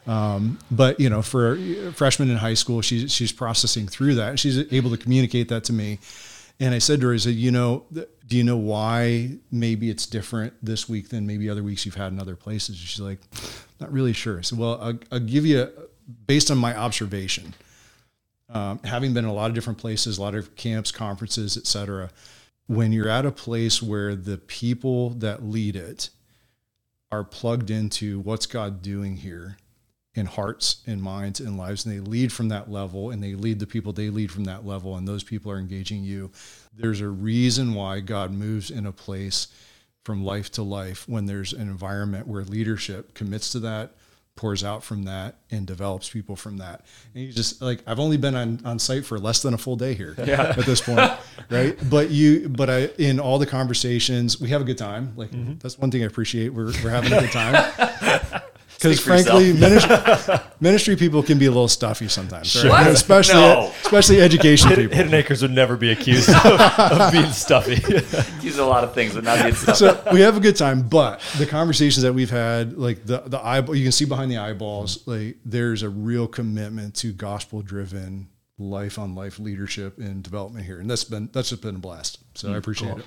Um, 0.06 0.60
but 0.70 1.00
you 1.00 1.10
know, 1.10 1.22
for 1.22 1.54
a 1.54 1.92
freshman 1.92 2.30
in 2.30 2.36
high 2.36 2.54
school, 2.54 2.82
she's 2.82 3.12
she's 3.12 3.32
processing 3.32 3.88
through 3.88 4.14
that. 4.14 4.38
She's 4.38 4.72
able 4.72 4.90
to 4.90 4.96
communicate 4.96 5.48
that 5.48 5.64
to 5.64 5.72
me. 5.72 5.98
And 6.60 6.72
I 6.72 6.78
said 6.78 7.00
to 7.00 7.08
her, 7.08 7.14
I 7.14 7.16
said, 7.16 7.34
you 7.34 7.50
know, 7.50 7.84
do 7.92 8.36
you 8.36 8.44
know 8.44 8.56
why 8.56 9.32
maybe 9.50 9.90
it's 9.90 10.06
different 10.06 10.54
this 10.62 10.88
week 10.88 11.08
than 11.08 11.26
maybe 11.26 11.50
other 11.50 11.64
weeks 11.64 11.84
you've 11.84 11.96
had 11.96 12.12
in 12.12 12.20
other 12.20 12.36
places? 12.36 12.76
She's 12.76 13.00
like, 13.00 13.18
not 13.80 13.92
really 13.92 14.12
sure. 14.12 14.38
I 14.38 14.40
said, 14.40 14.58
well, 14.58 14.78
I'll, 14.80 14.98
I'll 15.12 15.20
give 15.20 15.44
you, 15.44 15.62
a, 15.62 15.70
based 16.26 16.50
on 16.50 16.56
my 16.56 16.74
observation, 16.74 17.52
um, 18.48 18.80
having 18.84 19.12
been 19.12 19.24
in 19.24 19.30
a 19.30 19.34
lot 19.34 19.50
of 19.50 19.54
different 19.54 19.78
places, 19.78 20.18
a 20.18 20.22
lot 20.22 20.34
of 20.34 20.54
camps, 20.56 20.92
conferences, 20.92 21.56
et 21.56 21.66
cetera, 21.66 22.10
when 22.66 22.92
you're 22.92 23.08
at 23.08 23.26
a 23.26 23.32
place 23.32 23.82
where 23.82 24.14
the 24.14 24.38
people 24.38 25.10
that 25.10 25.42
lead 25.44 25.76
it 25.76 26.10
are 27.12 27.24
plugged 27.24 27.70
into 27.70 28.20
what's 28.20 28.46
God 28.46 28.82
doing 28.82 29.16
here 29.16 29.56
in 30.14 30.26
hearts 30.26 30.82
and 30.86 31.02
minds 31.02 31.40
and 31.40 31.58
lives, 31.58 31.84
and 31.84 31.94
they 31.94 32.00
lead 32.00 32.32
from 32.32 32.48
that 32.48 32.70
level, 32.70 33.10
and 33.10 33.22
they 33.22 33.34
lead 33.34 33.58
the 33.58 33.66
people 33.66 33.92
they 33.92 34.10
lead 34.10 34.32
from 34.32 34.44
that 34.44 34.66
level, 34.66 34.96
and 34.96 35.06
those 35.06 35.22
people 35.22 35.52
are 35.52 35.58
engaging 35.58 36.02
you. 36.02 36.30
There's 36.74 37.00
a 37.00 37.08
reason 37.08 37.74
why 37.74 38.00
God 38.00 38.32
moves 38.32 38.70
in 38.70 38.86
a 38.86 38.92
place 38.92 39.48
from 40.04 40.24
life 40.24 40.50
to 40.52 40.62
life 40.62 41.08
when 41.08 41.26
there's 41.26 41.52
an 41.52 41.68
environment 41.68 42.26
where 42.26 42.44
leadership 42.44 43.12
commits 43.12 43.52
to 43.52 43.60
that, 43.60 43.92
pours 44.36 44.62
out 44.62 44.84
from 44.84 45.04
that, 45.04 45.36
and 45.50 45.66
develops 45.66 46.08
people 46.08 46.36
from 46.36 46.58
that. 46.58 46.84
And 47.14 47.24
you 47.24 47.32
just 47.32 47.60
like 47.60 47.82
I've 47.86 47.98
only 47.98 48.16
been 48.16 48.36
on, 48.36 48.60
on 48.64 48.78
site 48.78 49.04
for 49.04 49.18
less 49.18 49.42
than 49.42 49.54
a 49.54 49.58
full 49.58 49.76
day 49.76 49.94
here 49.94 50.14
at 50.18 50.56
this 50.58 50.80
point, 50.80 51.10
right? 51.50 51.76
But 51.90 52.10
you, 52.10 52.48
but 52.48 52.70
I 52.70 52.90
in 52.98 53.18
all 53.18 53.38
the 53.38 53.46
conversations 53.46 54.40
we 54.40 54.50
have 54.50 54.60
a 54.60 54.64
good 54.64 54.78
time. 54.78 55.14
Like 55.16 55.30
mm-hmm. 55.30 55.54
that's 55.58 55.78
one 55.78 55.90
thing 55.90 56.02
I 56.02 56.06
appreciate. 56.06 56.50
We're 56.50 56.72
we're 56.84 56.90
having 56.90 57.12
a 57.12 57.20
good 57.20 57.32
time. 57.32 58.42
Because 58.76 59.00
frankly, 59.00 59.52
ministry, 59.54 59.96
ministry 60.60 60.96
people 60.96 61.22
can 61.22 61.38
be 61.38 61.46
a 61.46 61.50
little 61.50 61.66
stuffy 61.68 62.08
sometimes, 62.08 62.54
right? 62.62 62.68
What? 62.70 62.86
especially 62.88 63.34
No. 63.40 63.72
especially 63.82 64.20
education 64.20 64.68
people. 64.74 64.96
Hidden 64.96 65.14
Acres 65.14 65.42
would 65.42 65.50
never 65.50 65.76
be 65.76 65.90
accused 65.90 66.28
of, 66.28 66.60
of 66.60 67.12
being 67.12 67.30
stuffy. 67.32 67.76
Use 68.46 68.58
a 68.58 68.64
lot 68.64 68.84
of 68.84 68.92
things, 68.94 69.14
but 69.14 69.24
not 69.24 69.42
being 69.42 69.54
stuff. 69.54 69.76
so 69.76 70.02
we 70.12 70.20
have 70.20 70.36
a 70.36 70.40
good 70.40 70.56
time, 70.56 70.86
but 70.88 71.20
the 71.38 71.46
conversations 71.46 72.02
that 72.02 72.12
we've 72.12 72.30
had, 72.30 72.76
like 72.76 73.04
the 73.06 73.22
the 73.26 73.44
eyeball, 73.44 73.74
you 73.74 73.82
can 73.82 73.92
see 73.92 74.04
behind 74.04 74.30
the 74.30 74.36
eyeballs, 74.38 75.06
like 75.06 75.38
there's 75.44 75.82
a 75.82 75.88
real 75.88 76.26
commitment 76.26 76.94
to 76.96 77.12
gospel 77.12 77.62
driven 77.62 78.28
life 78.58 78.98
on 78.98 79.14
life 79.14 79.38
leadership 79.38 79.98
and 79.98 80.22
development 80.22 80.64
here, 80.66 80.80
and 80.80 80.90
that's 80.90 81.04
been 81.04 81.30
that's 81.32 81.48
just 81.48 81.62
been 81.62 81.76
a 81.76 81.78
blast. 81.78 82.18
So 82.34 82.52
I 82.52 82.56
appreciate 82.56 82.98
it. 82.98 83.04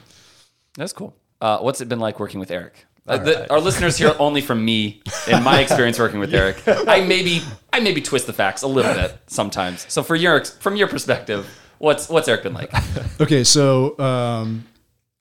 That's 0.76 0.94
cool. 0.94 1.16
Uh, 1.42 1.60
what's 1.60 1.80
it 1.80 1.88
been 1.90 2.00
like 2.00 2.20
working 2.20 2.40
with 2.40 2.52
Eric? 2.52 2.86
Uh, 3.10 3.18
the, 3.18 3.50
Our 3.52 3.60
listeners 3.60 3.98
hear 3.98 4.16
only 4.20 4.42
from 4.42 4.64
me 4.64 5.02
and 5.28 5.44
my 5.44 5.60
experience 5.62 5.98
working 6.00 6.20
with 6.20 6.34
Eric. 6.42 6.62
I 6.68 7.02
maybe 7.02 7.42
I 7.74 7.80
maybe 7.80 8.02
twist 8.02 8.28
the 8.28 8.34
facts 8.34 8.62
a 8.62 8.68
little 8.68 8.94
bit 8.94 9.18
sometimes. 9.28 9.86
So 9.92 10.04
for 10.04 10.16
your 10.16 10.44
from 10.46 10.76
your 10.76 10.88
perspective, 10.88 11.48
what's 11.80 12.08
what's 12.10 12.28
Eric 12.28 12.44
been 12.44 12.54
like? 12.54 12.72
Okay, 13.22 13.44
so 13.44 13.98
um, 14.00 14.66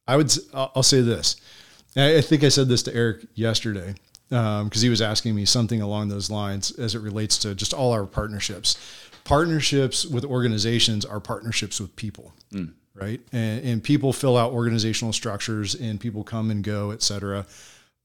I 0.06 0.16
would 0.16 0.32
I'll 0.54 0.82
say 0.82 1.00
this. 1.00 1.36
I 1.96 2.20
think 2.20 2.44
I 2.44 2.48
said 2.48 2.68
this 2.68 2.82
to 2.84 2.94
Eric 2.94 3.26
yesterday 3.34 3.94
because 4.28 4.82
he 4.82 4.88
was 4.90 5.00
asking 5.02 5.34
me 5.34 5.44
something 5.46 5.80
along 5.80 6.08
those 6.08 6.30
lines 6.30 6.70
as 6.78 6.94
it 6.94 7.00
relates 7.00 7.38
to 7.38 7.54
just 7.54 7.72
all 7.74 7.92
our 7.92 8.04
partnerships. 8.06 8.76
Partnerships 9.24 10.06
with 10.06 10.24
organizations 10.24 11.04
are 11.04 11.18
partnerships 11.20 11.80
with 11.80 11.94
people, 11.96 12.32
right? 12.94 13.20
And, 13.32 13.64
and 13.64 13.82
people 13.82 14.12
fill 14.12 14.36
out 14.36 14.52
organizational 14.52 15.12
structures, 15.12 15.74
and 15.74 15.98
people 16.00 16.22
come 16.24 16.50
and 16.50 16.62
go, 16.62 16.92
et 16.92 17.02
cetera, 17.02 17.44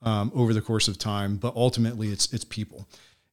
um, 0.04 0.32
over 0.36 0.54
the 0.54 0.62
course 0.62 0.88
of 0.88 0.98
time. 0.98 1.38
But 1.38 1.56
ultimately, 1.56 2.10
it's 2.10 2.32
it's 2.34 2.46
people. 2.46 2.88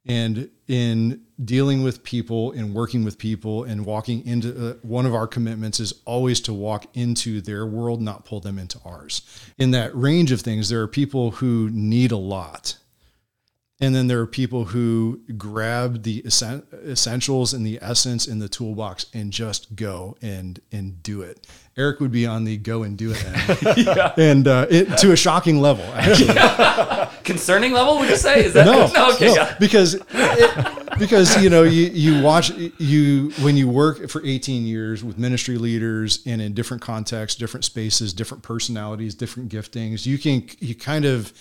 And 0.07 0.49
in 0.67 1.21
dealing 1.45 1.83
with 1.83 2.03
people 2.03 2.53
and 2.53 2.75
working 2.75 3.05
with 3.05 3.19
people 3.19 3.65
and 3.65 3.85
walking 3.85 4.25
into 4.25 4.71
uh, 4.71 4.75
one 4.83 5.05
of 5.05 5.15
our 5.15 5.27
commitments 5.27 5.79
is 5.79 5.93
always 6.07 6.41
to 6.43 6.55
walk 6.55 6.87
into 6.95 7.43
their 7.43 7.67
world, 7.67 8.01
not 8.01 8.25
pull 8.25 8.41
them 8.41 8.59
into 8.59 8.81
ours. 8.85 9.23
In 9.59 9.73
that 9.73 9.95
range 9.95 10.33
of 10.33 10.41
things, 10.41 10.71
there 10.71 10.81
are 10.81 10.89
people 10.89 11.33
who 11.33 11.69
need 11.71 12.13
a 12.13 12.17
lot. 12.17 12.79
And 13.83 13.95
then 13.95 14.09
there 14.09 14.21
are 14.21 14.27
people 14.27 14.67
who 14.67 15.21
grab 15.39 16.03
the 16.03 16.23
essentials 16.27 17.55
and 17.55 17.67
the 17.67 17.79
essence 17.81 18.27
in 18.27 18.39
the 18.39 18.49
toolbox 18.49 19.07
and 19.15 19.33
just 19.33 19.75
go 19.75 20.17
and 20.21 20.61
and 20.71 21.03
do 21.03 21.23
it. 21.23 21.47
Eric 21.81 21.99
would 22.01 22.13
be 22.13 22.27
on 22.27 22.45
the 22.45 22.59
go 22.59 22.83
and 22.83 22.97
do 22.97 23.13
it 23.13 23.25
end, 23.25 23.89
and 24.19 24.47
uh, 24.47 24.67
it, 24.69 24.99
to 24.99 25.13
a 25.13 25.17
shocking 25.17 25.61
level, 25.61 25.85
actually. 25.95 27.17
Concerning 27.25 27.73
level, 27.73 27.99
would 27.99 28.11
you 28.11 28.17
say? 28.17 28.45
Is 28.45 28.53
that 28.53 28.67
No, 28.67 28.85
okay? 29.15 29.29
no, 29.29 29.35
yeah. 29.35 29.57
because 29.59 29.95
it, 29.95 30.99
because 30.99 31.43
you 31.43 31.49
know 31.49 31.63
you 31.63 31.87
you 31.87 32.23
watch 32.23 32.51
you 32.51 33.31
when 33.41 33.57
you 33.57 33.67
work 33.67 34.11
for 34.11 34.23
18 34.25 34.67
years 34.67 35.03
with 35.03 35.17
ministry 35.19 35.57
leaders 35.57 36.23
and 36.27 36.43
in 36.43 36.53
different 36.53 36.83
contexts, 36.83 37.39
different 37.39 37.65
spaces, 37.65 38.13
different 38.13 38.43
personalities, 38.43 39.15
different 39.15 39.51
giftings, 39.51 40.05
you 40.05 40.19
can 40.19 40.47
you 40.59 40.75
kind 40.75 41.07
of 41.07 41.33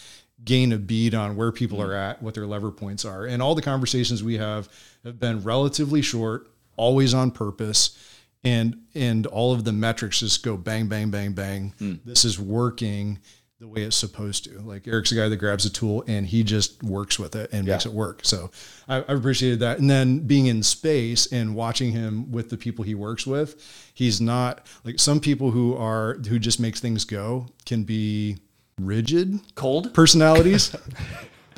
gain 0.45 0.71
a 0.71 0.78
bead 0.78 1.13
on 1.13 1.36
where 1.36 1.52
people 1.52 1.82
are 1.82 1.93
at, 1.93 2.23
what 2.23 2.34
their 2.34 2.47
lever 2.47 2.71
points 2.71 3.04
are, 3.04 3.25
and 3.25 3.41
all 3.41 3.56
the 3.56 3.62
conversations 3.62 4.23
we 4.23 4.38
have 4.38 4.69
have 5.04 5.19
been 5.19 5.43
relatively 5.43 6.02
short, 6.02 6.47
always 6.78 7.13
on 7.13 7.30
purpose. 7.30 7.97
And 8.43 8.84
and 8.95 9.25
all 9.28 9.54
of 9.54 9.65
the 9.65 9.73
metrics 9.73 10.19
just 10.19 10.43
go 10.43 10.56
bang 10.56 10.88
bang 10.88 11.10
bang 11.10 11.34
bang. 11.34 11.73
Hmm. 11.78 11.95
This 12.06 12.23
is 12.23 12.39
working 12.39 13.19
the 13.60 13.67
way 13.67 13.82
it's 13.84 13.97
supposed 13.97 14.45
to. 14.45 14.60
Like 14.62 14.88
Eric's 14.88 15.10
the 15.10 15.17
guy 15.17 15.28
that 15.28 15.36
grabs 15.36 15.65
a 15.65 15.69
tool 15.69 16.06
and 16.08 16.25
he 16.25 16.43
just 16.43 16.82
works 16.82 17.19
with 17.19 17.36
it 17.36 17.49
and 17.52 17.67
makes 17.67 17.86
it 17.86 17.91
work. 17.91 18.21
So 18.23 18.52
I, 18.88 18.97
I 18.97 19.13
appreciated 19.13 19.60
that. 19.60 19.80
And 19.80 19.89
then 19.89 20.19
being 20.19 20.45
in 20.45 20.63
space 20.63 21.25
and 21.34 21.56
watching 21.56 21.91
him 21.91 22.32
with 22.32 22.49
the 22.49 22.56
people 22.56 22.86
he 22.86 22.95
works 22.95 23.28
with, 23.28 23.62
he's 23.93 24.21
not 24.21 24.65
like 24.86 24.97
some 24.99 25.19
people 25.19 25.52
who 25.52 25.75
are 25.75 26.13
who 26.30 26.39
just 26.39 26.62
makes 26.62 26.80
things 26.80 27.04
go 27.04 27.47
can 27.65 27.84
be 27.84 28.38
rigid 28.80 29.38
Cold. 29.56 29.93
personalities. 29.93 30.73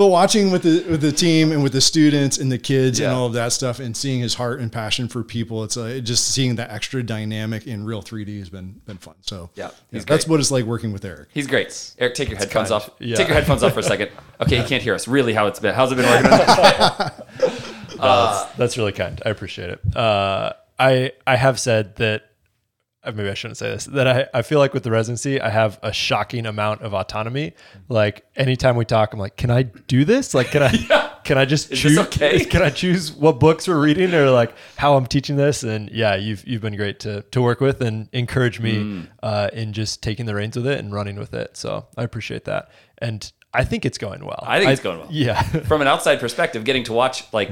but 0.02 0.08
watching 0.08 0.50
with 0.50 0.64
the 0.64 0.84
with 0.90 1.00
the 1.02 1.12
team 1.12 1.52
and 1.52 1.62
with 1.62 1.74
the 1.74 1.80
students 1.80 2.40
and 2.40 2.52
the 2.52 2.58
kids 2.58 3.00
and 3.00 3.14
all 3.14 3.28
of 3.28 3.34
that 3.34 3.52
stuff 3.52 3.80
and 3.80 3.96
seeing 3.96 4.20
his 4.20 4.34
heart 4.34 4.60
and 4.60 4.72
passion 4.72 5.08
for 5.08 5.24
people, 5.24 5.64
it's 5.64 5.78
uh, 5.78 6.00
just 6.04 6.30
seeing 6.34 6.56
that 6.56 6.72
extra 6.72 7.04
dynamic 7.04 7.68
in 7.68 7.86
real 7.86 8.02
3D 8.02 8.40
has 8.40 8.50
been 8.50 8.82
been 8.88 8.98
fun. 8.98 9.14
So 9.22 9.52
Yeah, 9.54 9.70
he's 9.92 10.04
that's 10.04 10.28
what 10.28 10.40
it's 10.40 10.50
like 10.50 10.66
working 10.66 10.92
with 10.92 11.06
Eric. 11.06 11.30
He's 11.32 11.46
great. 11.46 11.94
Eric, 12.00 12.16
take 12.16 12.30
your 12.30 12.40
headphones 12.40 12.70
kind. 12.70 12.82
off. 12.82 12.90
Yeah. 12.98 13.16
Take 13.16 13.28
your 13.28 13.36
headphones 13.36 13.62
off 13.62 13.74
for 13.74 13.82
a 13.82 13.84
second. 13.84 14.10
Okay, 14.42 14.60
you 14.60 14.66
can't 14.66 14.82
hear 14.82 14.96
us. 14.96 15.08
Really, 15.08 15.34
how 15.34 15.46
it's 15.46 15.60
been? 15.60 15.76
How's 15.76 15.92
it 15.92 15.98
been 15.98 16.06
working? 16.10 16.32
that's, 18.00 18.46
that's 18.54 18.76
really 18.76 18.92
kind. 18.92 19.22
I 19.24 19.30
appreciate 19.30 19.70
it. 19.70 19.96
Uh, 19.96 20.54
I 20.80 21.12
I 21.28 21.36
have 21.36 21.60
said 21.60 21.98
that 21.98 22.24
uh, 22.24 22.26
maybe 23.06 23.30
I 23.30 23.34
shouldn't 23.34 23.58
say 23.58 23.70
this 23.70 23.86
that 23.86 24.08
I, 24.08 24.28
I 24.34 24.42
feel 24.44 24.60
like 24.60 24.74
with 24.74 24.84
the 24.84 24.92
residency 24.92 25.42
I 25.42 25.50
have 25.50 25.80
a 25.82 25.92
shocking 25.92 26.46
amount 26.46 26.82
of 26.82 26.94
autonomy. 26.94 27.54
Like 27.90 28.26
anytime 28.36 28.76
we 28.76 28.86
talk, 28.86 29.14
I'm 29.14 29.20
like, 29.20 29.38
can 29.38 29.50
I 29.52 29.64
do 29.64 30.06
this? 30.06 30.34
Like, 30.34 30.52
can 30.52 30.64
I 30.64 31.20
can 31.24 31.38
I 31.38 31.46
just 31.46 31.72
Is 31.72 31.80
choose? 31.80 31.98
okay? 32.00 32.44
Can 32.46 32.62
I 32.62 32.70
choose 32.72 33.12
what 33.12 33.40
books 33.40 33.68
we're 33.68 33.80
reading 33.82 34.14
or 34.14 34.30
like 34.32 34.54
how 34.76 34.96
I'm 34.98 35.06
teaching 35.06 35.36
this? 35.36 35.64
And 35.64 35.90
yeah, 35.92 36.16
you've 36.16 36.46
you've 36.48 36.62
been 36.62 36.76
great 36.76 37.00
to 37.02 37.22
to 37.22 37.42
work 37.42 37.60
with 37.62 37.82
and 37.82 38.10
encourage 38.14 38.60
me 38.60 38.72
Mm. 38.72 39.08
uh, 39.22 39.50
in 39.54 39.74
just 39.74 40.02
taking 40.02 40.26
the 40.26 40.34
reins 40.36 40.56
with 40.56 40.66
it 40.68 40.80
and 40.80 40.92
running 40.94 41.18
with 41.18 41.34
it. 41.34 41.56
So 41.58 41.86
I 41.98 42.04
appreciate 42.04 42.46
that, 42.46 42.70
and 42.98 43.32
I 43.54 43.64
think 43.64 43.86
it's 43.86 43.98
going 43.98 44.26
well. 44.26 44.44
I 44.48 44.60
think 44.60 44.72
it's 44.72 44.82
going 44.82 45.00
well. 45.00 45.08
Yeah. 45.12 45.42
From 45.68 45.82
an 45.82 45.88
outside 45.88 46.20
perspective, 46.20 46.64
getting 46.64 46.84
to 46.86 46.94
watch 46.94 47.32
like 47.34 47.52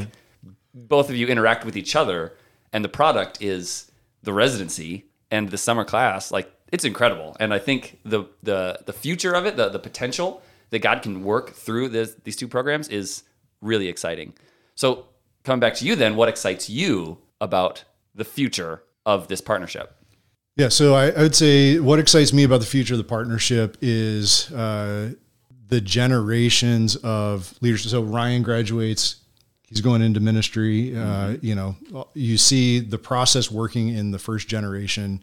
both 0.74 1.10
of 1.10 1.16
you 1.16 1.28
interact 1.28 1.66
with 1.66 1.76
each 1.78 1.96
other, 1.96 2.34
and 2.74 2.84
the 2.84 2.90
product 2.90 3.42
is 3.42 3.92
the 4.24 4.34
residency 4.34 5.06
and 5.32 5.50
the 5.50 5.58
summer 5.58 5.86
class. 5.86 6.32
Like 6.32 6.52
it's 6.72 6.86
incredible, 6.86 7.36
and 7.40 7.54
I 7.54 7.60
think 7.60 8.00
the 8.04 8.26
the 8.44 8.80
the 8.86 8.94
future 8.94 9.34
of 9.34 9.46
it, 9.46 9.58
the 9.58 9.70
the 9.70 9.80
potential 9.80 10.42
that 10.70 10.80
God 10.80 11.02
can 11.02 11.24
work 11.24 11.52
through 11.52 11.90
this, 11.90 12.16
these 12.24 12.36
two 12.36 12.48
programs 12.48 12.88
is 12.90 13.24
really 13.62 13.88
exciting. 13.88 14.34
So 14.76 15.08
coming 15.44 15.60
back 15.60 15.74
to 15.76 15.86
you, 15.86 15.96
then, 15.96 16.16
what 16.16 16.30
excites 16.30 16.70
you 16.70 17.18
about 17.42 17.84
the 18.14 18.26
future 18.26 18.84
of 19.06 19.28
this 19.28 19.42
partnership? 19.42 19.96
Yeah, 20.56 20.70
so 20.70 20.94
I, 20.94 21.10
I 21.10 21.22
would 21.22 21.36
say 21.36 21.80
what 21.80 22.00
excites 22.00 22.34
me 22.34 22.44
about 22.44 22.60
the 22.60 22.66
future 22.66 22.94
of 22.94 22.98
the 22.98 23.04
partnership 23.06 23.78
is 23.82 24.52
uh, 24.52 25.14
the 25.68 25.80
generations 25.80 26.98
of 26.98 27.54
leaders. 27.62 27.90
So 27.90 28.02
Ryan 28.02 28.44
graduates, 28.44 29.18
he's 29.70 29.82
going 29.82 30.02
into 30.02 30.20
ministry. 30.20 30.96
Uh, 30.98 31.38
you 31.42 31.56
know, 31.56 31.76
you 32.14 32.38
see 32.38 32.80
the 32.80 32.98
process 32.98 33.50
working 33.52 33.90
in 33.90 34.12
the 34.12 34.20
first 34.20 34.48
generation, 34.48 35.22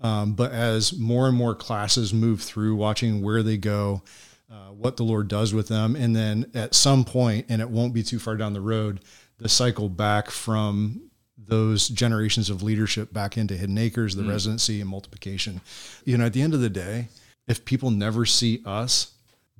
um, 0.00 0.34
but 0.34 0.52
as 0.52 0.98
more 0.98 1.28
and 1.28 1.36
more 1.36 1.54
classes 1.54 2.12
move 2.12 2.42
through, 2.42 2.74
watching 2.76 3.22
where 3.22 3.42
they 3.42 3.56
go, 3.56 4.02
uh, 4.50 4.70
what 4.72 4.96
the 4.96 5.02
Lord 5.04 5.28
does 5.28 5.54
with 5.54 5.68
them, 5.68 5.96
and 5.96 6.14
then 6.14 6.50
at 6.54 6.74
some 6.74 7.04
point, 7.04 7.46
and 7.48 7.62
it 7.62 7.70
won't 7.70 7.94
be 7.94 8.02
too 8.02 8.18
far 8.18 8.36
down 8.36 8.52
the 8.52 8.60
road, 8.60 9.00
the 9.38 9.48
cycle 9.48 9.88
back 9.88 10.30
from 10.30 11.10
those 11.36 11.88
generations 11.88 12.48
of 12.50 12.62
leadership 12.62 13.12
back 13.12 13.36
into 13.36 13.56
hidden 13.56 13.76
acres, 13.78 14.14
the 14.16 14.22
Mm. 14.22 14.28
residency, 14.28 14.80
and 14.80 14.88
multiplication. 14.88 15.60
You 16.04 16.16
know, 16.18 16.26
at 16.26 16.32
the 16.32 16.40
end 16.42 16.54
of 16.54 16.60
the 16.60 16.70
day, 16.70 17.08
if 17.46 17.64
people 17.64 17.90
never 17.90 18.24
see 18.24 18.62
us, 18.64 19.10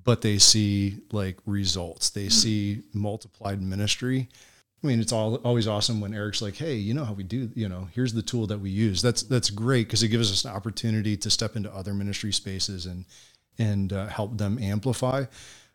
but 0.05 0.21
they 0.21 0.38
see 0.38 0.99
like 1.12 1.38
results, 1.47 2.11
they 2.11 2.29
see 2.29 2.83
multiplied 2.93 3.62
ministry. 3.62 4.29
I 4.83 4.87
mean, 4.87 5.01
it's 5.01 5.12
all 5.12 5.37
always 5.37 5.67
awesome 5.67 6.01
when 6.01 6.12
Eric's 6.12 6.43
like, 6.43 6.57
"Hey, 6.57 6.75
you 6.75 6.93
know 6.93 7.05
how 7.05 7.14
we 7.14 7.23
do? 7.23 7.51
You 7.55 7.69
know, 7.71 7.88
here's 7.95 8.12
the 8.12 8.23
tool 8.23 8.47
that 8.49 8.59
we 8.59 8.69
use." 8.69 9.01
That's 9.01 9.23
that's 9.23 9.49
great 9.49 9.87
because 9.87 10.03
it 10.03 10.09
gives 10.09 10.31
us 10.31 10.45
an 10.45 10.51
opportunity 10.51 11.17
to 11.17 11.31
step 11.31 11.57
into 11.57 11.75
other 11.75 11.95
ministry 11.95 12.33
spaces 12.33 12.85
and 12.85 13.07
and 13.59 13.93
uh, 13.93 14.07
help 14.07 14.37
them 14.37 14.59
amplify. 14.59 15.25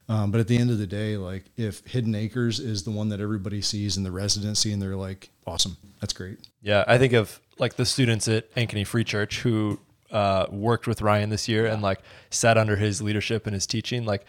Um, 0.08 0.32
but 0.32 0.40
at 0.42 0.48
the 0.48 0.58
end 0.58 0.72
of 0.72 0.78
the 0.78 0.88
day, 0.88 1.18
like 1.18 1.46
if 1.56 1.86
Hidden 1.86 2.14
Acres 2.16 2.60
is 2.60 2.84
the 2.84 2.92
one 2.92 3.10
that 3.10 3.20
everybody 3.20 3.62
sees 3.62 3.98
in 3.98 4.04
the 4.04 4.12
residency, 4.12 4.72
and 4.72 4.82
they're 4.82 4.96
like, 4.96 5.32
"Awesome, 5.48 5.78
that's 6.00 6.14
great." 6.14 6.38
Yeah, 6.62 6.84
I 6.88 7.00
think 7.00 7.14
of 7.14 7.40
like 7.58 7.76
the 7.78 7.86
students 7.86 8.28
at 8.28 8.54
Ankeny 8.56 8.86
Free 8.86 9.04
Church 9.04 9.40
who 9.40 9.80
uh, 10.12 10.46
worked 10.52 10.88
with 10.88 11.02
Ryan 11.02 11.30
this 11.30 11.48
year 11.48 11.66
and 11.66 11.82
like 11.82 12.00
sat 12.30 12.58
under 12.58 12.76
his 12.76 13.02
leadership 13.02 13.46
and 13.48 13.54
his 13.54 13.66
teaching. 13.68 14.06
Like 14.06 14.26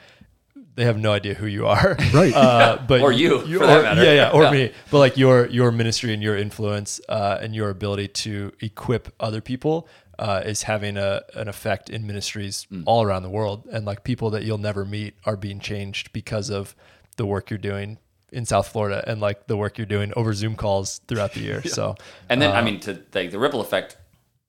they 0.74 0.84
have 0.84 0.98
no 0.98 1.12
idea 1.12 1.34
who 1.34 1.46
you 1.46 1.66
are, 1.66 1.96
Right. 2.14 2.32
Uh, 2.34 2.78
but 2.86 3.00
Or 3.00 3.12
you, 3.12 3.40
for 3.40 3.64
or- 3.64 3.66
that 3.66 3.82
matter. 3.82 4.04
Yeah, 4.04 4.12
yeah, 4.12 4.30
or 4.30 4.44
Yeah. 4.44 4.50
me. 4.50 4.72
But 4.90 4.98
like 4.98 5.16
your 5.16 5.46
your 5.46 5.70
ministry 5.72 6.12
and 6.14 6.22
your 6.22 6.36
influence 6.36 7.00
uh, 7.08 7.38
and 7.40 7.54
your 7.54 7.70
ability 7.70 8.08
to 8.08 8.52
equip 8.60 9.12
other 9.20 9.40
people 9.40 9.88
uh, 10.18 10.42
is 10.44 10.64
having 10.64 10.96
a 10.96 11.22
an 11.34 11.48
effect 11.48 11.88
in 11.90 12.06
ministries 12.06 12.66
Mm. 12.70 12.82
all 12.86 13.02
around 13.02 13.22
the 13.22 13.30
world. 13.30 13.66
And 13.72 13.84
like 13.86 14.04
people 14.04 14.30
that 14.30 14.42
you'll 14.44 14.58
never 14.58 14.84
meet 14.84 15.14
are 15.24 15.36
being 15.36 15.60
changed 15.60 16.12
because 16.12 16.50
of 16.50 16.74
the 17.16 17.24
work 17.26 17.50
you're 17.50 17.58
doing 17.58 17.98
in 18.32 18.46
South 18.46 18.68
Florida 18.68 19.02
and 19.08 19.20
like 19.20 19.46
the 19.48 19.56
work 19.56 19.76
you're 19.76 19.86
doing 19.96 20.12
over 20.14 20.32
Zoom 20.34 20.54
calls 20.54 21.00
throughout 21.08 21.32
the 21.32 21.40
year. 21.40 21.62
So 21.64 21.96
And 22.28 22.40
then, 22.40 22.52
I 22.52 22.60
Uh, 22.60 22.64
mean, 22.64 22.80
to 22.80 23.00
like 23.12 23.30
the 23.32 23.38
ripple 23.40 23.60
effect, 23.60 23.96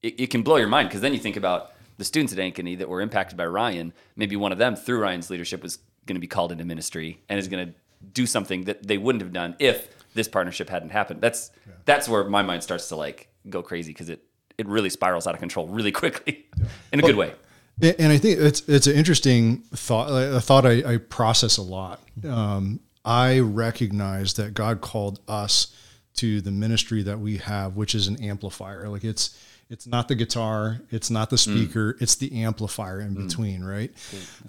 it, 0.03 0.19
it 0.21 0.27
can 0.27 0.41
blow 0.41 0.57
your 0.57 0.67
mind 0.67 0.89
because 0.89 1.01
then 1.01 1.13
you 1.13 1.19
think 1.19 1.37
about 1.37 1.71
the 1.97 2.05
students 2.05 2.33
at 2.33 2.39
Ankeny 2.39 2.77
that 2.79 2.89
were 2.89 3.01
impacted 3.01 3.37
by 3.37 3.45
Ryan. 3.45 3.93
Maybe 4.15 4.35
one 4.35 4.51
of 4.51 4.57
them, 4.57 4.75
through 4.75 4.99
Ryan's 4.99 5.29
leadership, 5.29 5.61
was 5.61 5.79
going 6.05 6.15
to 6.15 6.19
be 6.19 6.27
called 6.27 6.51
into 6.51 6.65
ministry 6.65 7.21
and 7.29 7.39
is 7.39 7.47
going 7.47 7.67
to 7.67 7.73
do 8.13 8.25
something 8.25 8.63
that 8.63 8.87
they 8.87 8.97
wouldn't 8.97 9.21
have 9.21 9.33
done 9.33 9.55
if 9.59 9.87
this 10.13 10.27
partnership 10.27 10.69
hadn't 10.69 10.89
happened. 10.89 11.21
That's 11.21 11.51
that's 11.85 12.09
where 12.09 12.23
my 12.23 12.41
mind 12.41 12.63
starts 12.63 12.89
to 12.89 12.95
like 12.95 13.29
go 13.49 13.61
crazy 13.61 13.91
because 13.91 14.09
it 14.09 14.23
it 14.57 14.67
really 14.67 14.89
spirals 14.89 15.27
out 15.27 15.33
of 15.33 15.39
control 15.39 15.67
really 15.67 15.91
quickly 16.01 16.47
in 16.91 16.99
a 16.99 17.03
good 17.03 17.15
way. 17.15 17.33
And 17.81 17.95
and 17.99 18.11
I 18.11 18.17
think 18.17 18.39
it's 18.39 18.61
it's 18.67 18.87
an 18.87 18.95
interesting 18.95 19.59
thought. 19.73 20.09
A 20.09 20.41
thought 20.41 20.65
I, 20.65 20.93
I 20.93 20.97
process 20.97 21.57
a 21.57 21.61
lot. 21.61 21.99
Um, 22.27 22.79
I 23.03 23.39
recognize 23.39 24.35
that 24.35 24.53
God 24.53 24.81
called 24.81 25.19
us 25.27 25.75
to 26.15 26.41
the 26.41 26.51
ministry 26.51 27.01
that 27.03 27.19
we 27.19 27.37
have, 27.37 27.75
which 27.75 27.95
is 27.95 28.07
an 28.07 28.21
amplifier. 28.21 28.89
Like 28.89 29.03
it's 29.03 29.37
it's 29.71 29.87
not 29.87 30.09
the 30.09 30.15
guitar, 30.15 30.81
it's 30.91 31.09
not 31.09 31.29
the 31.29 31.37
speaker, 31.37 31.95
it's 32.01 32.15
the 32.15 32.43
amplifier 32.43 32.99
in 32.99 33.13
between, 33.13 33.63
right? 33.63 33.89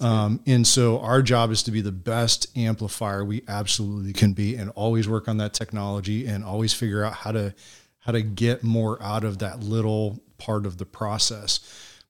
Um, 0.01 0.41
and 0.47 0.67
so 0.67 0.99
our 0.99 1.23
job 1.23 1.53
is 1.53 1.63
to 1.63 1.71
be 1.71 1.81
the 1.81 1.93
best 1.93 2.49
amplifier 2.59 3.25
we 3.25 3.43
absolutely 3.47 4.13
can 4.13 4.33
be, 4.33 4.57
and 4.57 4.71
always 4.75 5.09
work 5.09 5.29
on 5.29 5.37
that 5.37 5.55
technology, 5.55 6.27
and 6.27 6.45
always 6.45 6.75
figure 6.75 7.05
out 7.05 7.15
how 7.15 7.31
to 7.31 7.55
how 8.01 8.11
to 8.11 8.21
get 8.21 8.65
more 8.65 9.01
out 9.01 9.23
of 9.23 9.39
that 9.39 9.61
little 9.61 10.21
part 10.39 10.67
of 10.67 10.79
the 10.79 10.85
process. 10.85 11.61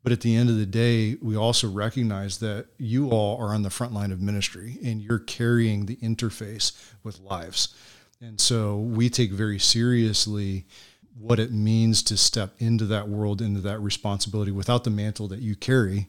But 0.02 0.10
at 0.12 0.22
the 0.22 0.34
end 0.34 0.48
of 0.48 0.56
the 0.56 0.66
day, 0.66 1.18
we 1.20 1.36
also 1.36 1.70
recognize 1.70 2.38
that 2.38 2.66
you 2.78 3.10
all 3.10 3.38
are 3.38 3.54
on 3.54 3.60
the 3.60 3.68
front 3.68 3.92
line 3.92 4.10
of 4.10 4.22
ministry 4.22 4.78
and 4.82 5.02
you're 5.02 5.18
carrying 5.18 5.84
the 5.84 5.96
interface 5.96 6.72
with 7.04 7.20
lives. 7.20 7.74
And 8.22 8.40
so 8.40 8.78
we 8.78 9.10
take 9.10 9.32
very 9.32 9.58
seriously 9.58 10.64
what 11.18 11.38
it 11.38 11.52
means 11.52 12.02
to 12.02 12.16
step 12.16 12.54
into 12.58 12.86
that 12.86 13.08
world, 13.08 13.40
into 13.40 13.60
that 13.60 13.78
responsibility 13.80 14.50
without 14.50 14.84
the 14.84 14.90
mantle 14.90 15.28
that 15.28 15.40
you 15.40 15.54
carry, 15.54 16.08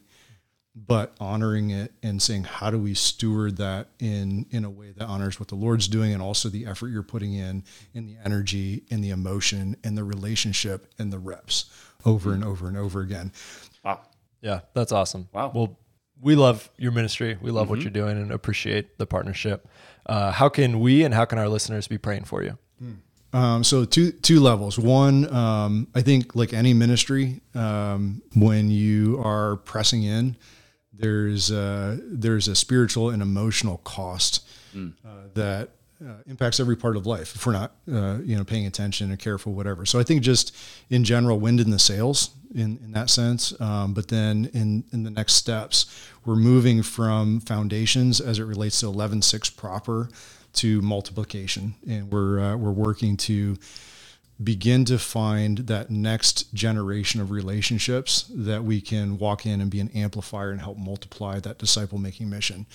but 0.74 1.14
honoring 1.20 1.70
it 1.70 1.92
and 2.02 2.20
saying, 2.20 2.44
how 2.44 2.70
do 2.70 2.78
we 2.78 2.94
steward 2.94 3.56
that 3.58 3.88
in, 4.00 4.46
in 4.50 4.64
a 4.64 4.70
way 4.70 4.90
that 4.90 5.04
honors 5.06 5.38
what 5.38 5.48
the 5.48 5.54
Lord's 5.54 5.86
doing 5.86 6.12
and 6.12 6.20
also 6.20 6.48
the 6.48 6.66
effort 6.66 6.88
you're 6.88 7.02
putting 7.02 7.34
in, 7.34 7.62
in 7.92 8.06
the 8.06 8.16
energy 8.24 8.82
and 8.90 9.04
the 9.04 9.10
emotion 9.10 9.76
and 9.84 9.96
the 9.96 10.02
relationship 10.02 10.92
and 10.98 11.12
the 11.12 11.18
reps 11.18 11.70
over 12.04 12.32
and 12.32 12.42
over 12.42 12.66
and 12.66 12.76
over 12.76 13.00
again. 13.00 13.32
Wow. 13.84 14.00
Yeah, 14.40 14.60
that's 14.74 14.90
awesome. 14.90 15.28
Wow. 15.32 15.52
Well, 15.54 15.78
we 16.20 16.34
love 16.34 16.68
your 16.76 16.92
ministry. 16.92 17.38
We 17.40 17.50
love 17.50 17.70
what 17.70 17.80
you're 17.82 17.90
doing 17.90 18.16
and 18.16 18.32
appreciate 18.32 18.98
the 18.98 19.06
partnership. 19.06 19.68
Uh, 20.06 20.32
how 20.32 20.48
can 20.48 20.80
we 20.80 21.04
and 21.04 21.14
how 21.14 21.24
can 21.24 21.38
our 21.38 21.48
listeners 21.48 21.86
be 21.86 21.98
praying 21.98 22.24
for 22.24 22.42
you? 22.42 22.58
Um, 23.34 23.64
so 23.64 23.84
two 23.84 24.12
two 24.12 24.38
levels. 24.38 24.78
One, 24.78 25.32
um, 25.34 25.88
I 25.92 26.02
think 26.02 26.36
like 26.36 26.52
any 26.52 26.72
ministry, 26.72 27.40
um, 27.54 28.22
when 28.34 28.70
you 28.70 29.20
are 29.24 29.56
pressing 29.56 30.04
in, 30.04 30.36
there's 30.92 31.50
uh, 31.50 31.98
there's 32.00 32.46
a 32.46 32.54
spiritual 32.54 33.10
and 33.10 33.20
emotional 33.20 33.78
cost 33.78 34.46
uh, 35.04 35.08
that 35.34 35.70
uh, 36.00 36.12
impacts 36.26 36.60
every 36.60 36.76
part 36.76 36.96
of 36.96 37.06
life 37.06 37.34
if 37.34 37.44
we're 37.44 37.52
not 37.52 37.72
uh, 37.92 38.18
you 38.24 38.36
know 38.36 38.44
paying 38.44 38.66
attention 38.66 39.10
and 39.10 39.18
careful, 39.18 39.52
whatever. 39.52 39.84
So 39.84 39.98
I 39.98 40.04
think 40.04 40.22
just 40.22 40.54
in 40.88 41.02
general, 41.02 41.40
wind 41.40 41.58
in 41.58 41.70
the 41.70 41.78
sails 41.80 42.30
in 42.54 42.78
in 42.84 42.92
that 42.92 43.10
sense. 43.10 43.58
Um, 43.60 43.94
but 43.94 44.06
then 44.06 44.48
in 44.54 44.84
in 44.92 45.02
the 45.02 45.10
next 45.10 45.32
steps, 45.32 45.86
we're 46.24 46.36
moving 46.36 46.84
from 46.84 47.40
foundations 47.40 48.20
as 48.20 48.38
it 48.38 48.44
relates 48.44 48.78
to 48.80 48.86
eleven 48.86 49.22
six 49.22 49.50
proper 49.50 50.08
to 50.54 50.80
multiplication, 50.82 51.74
and 51.88 52.10
we're 52.10 52.40
uh, 52.40 52.56
we're 52.56 52.70
working 52.70 53.16
to 53.18 53.56
begin 54.42 54.84
to 54.84 54.98
find 54.98 55.58
that 55.58 55.90
next 55.90 56.52
generation 56.52 57.20
of 57.20 57.30
relationships 57.30 58.28
that 58.34 58.64
we 58.64 58.80
can 58.80 59.16
walk 59.16 59.46
in 59.46 59.60
and 59.60 59.70
be 59.70 59.78
an 59.78 59.88
amplifier 59.94 60.50
and 60.50 60.60
help 60.60 60.76
multiply 60.76 61.38
that 61.38 61.56
disciple 61.58 61.98
making 61.98 62.28
mission 62.28 62.66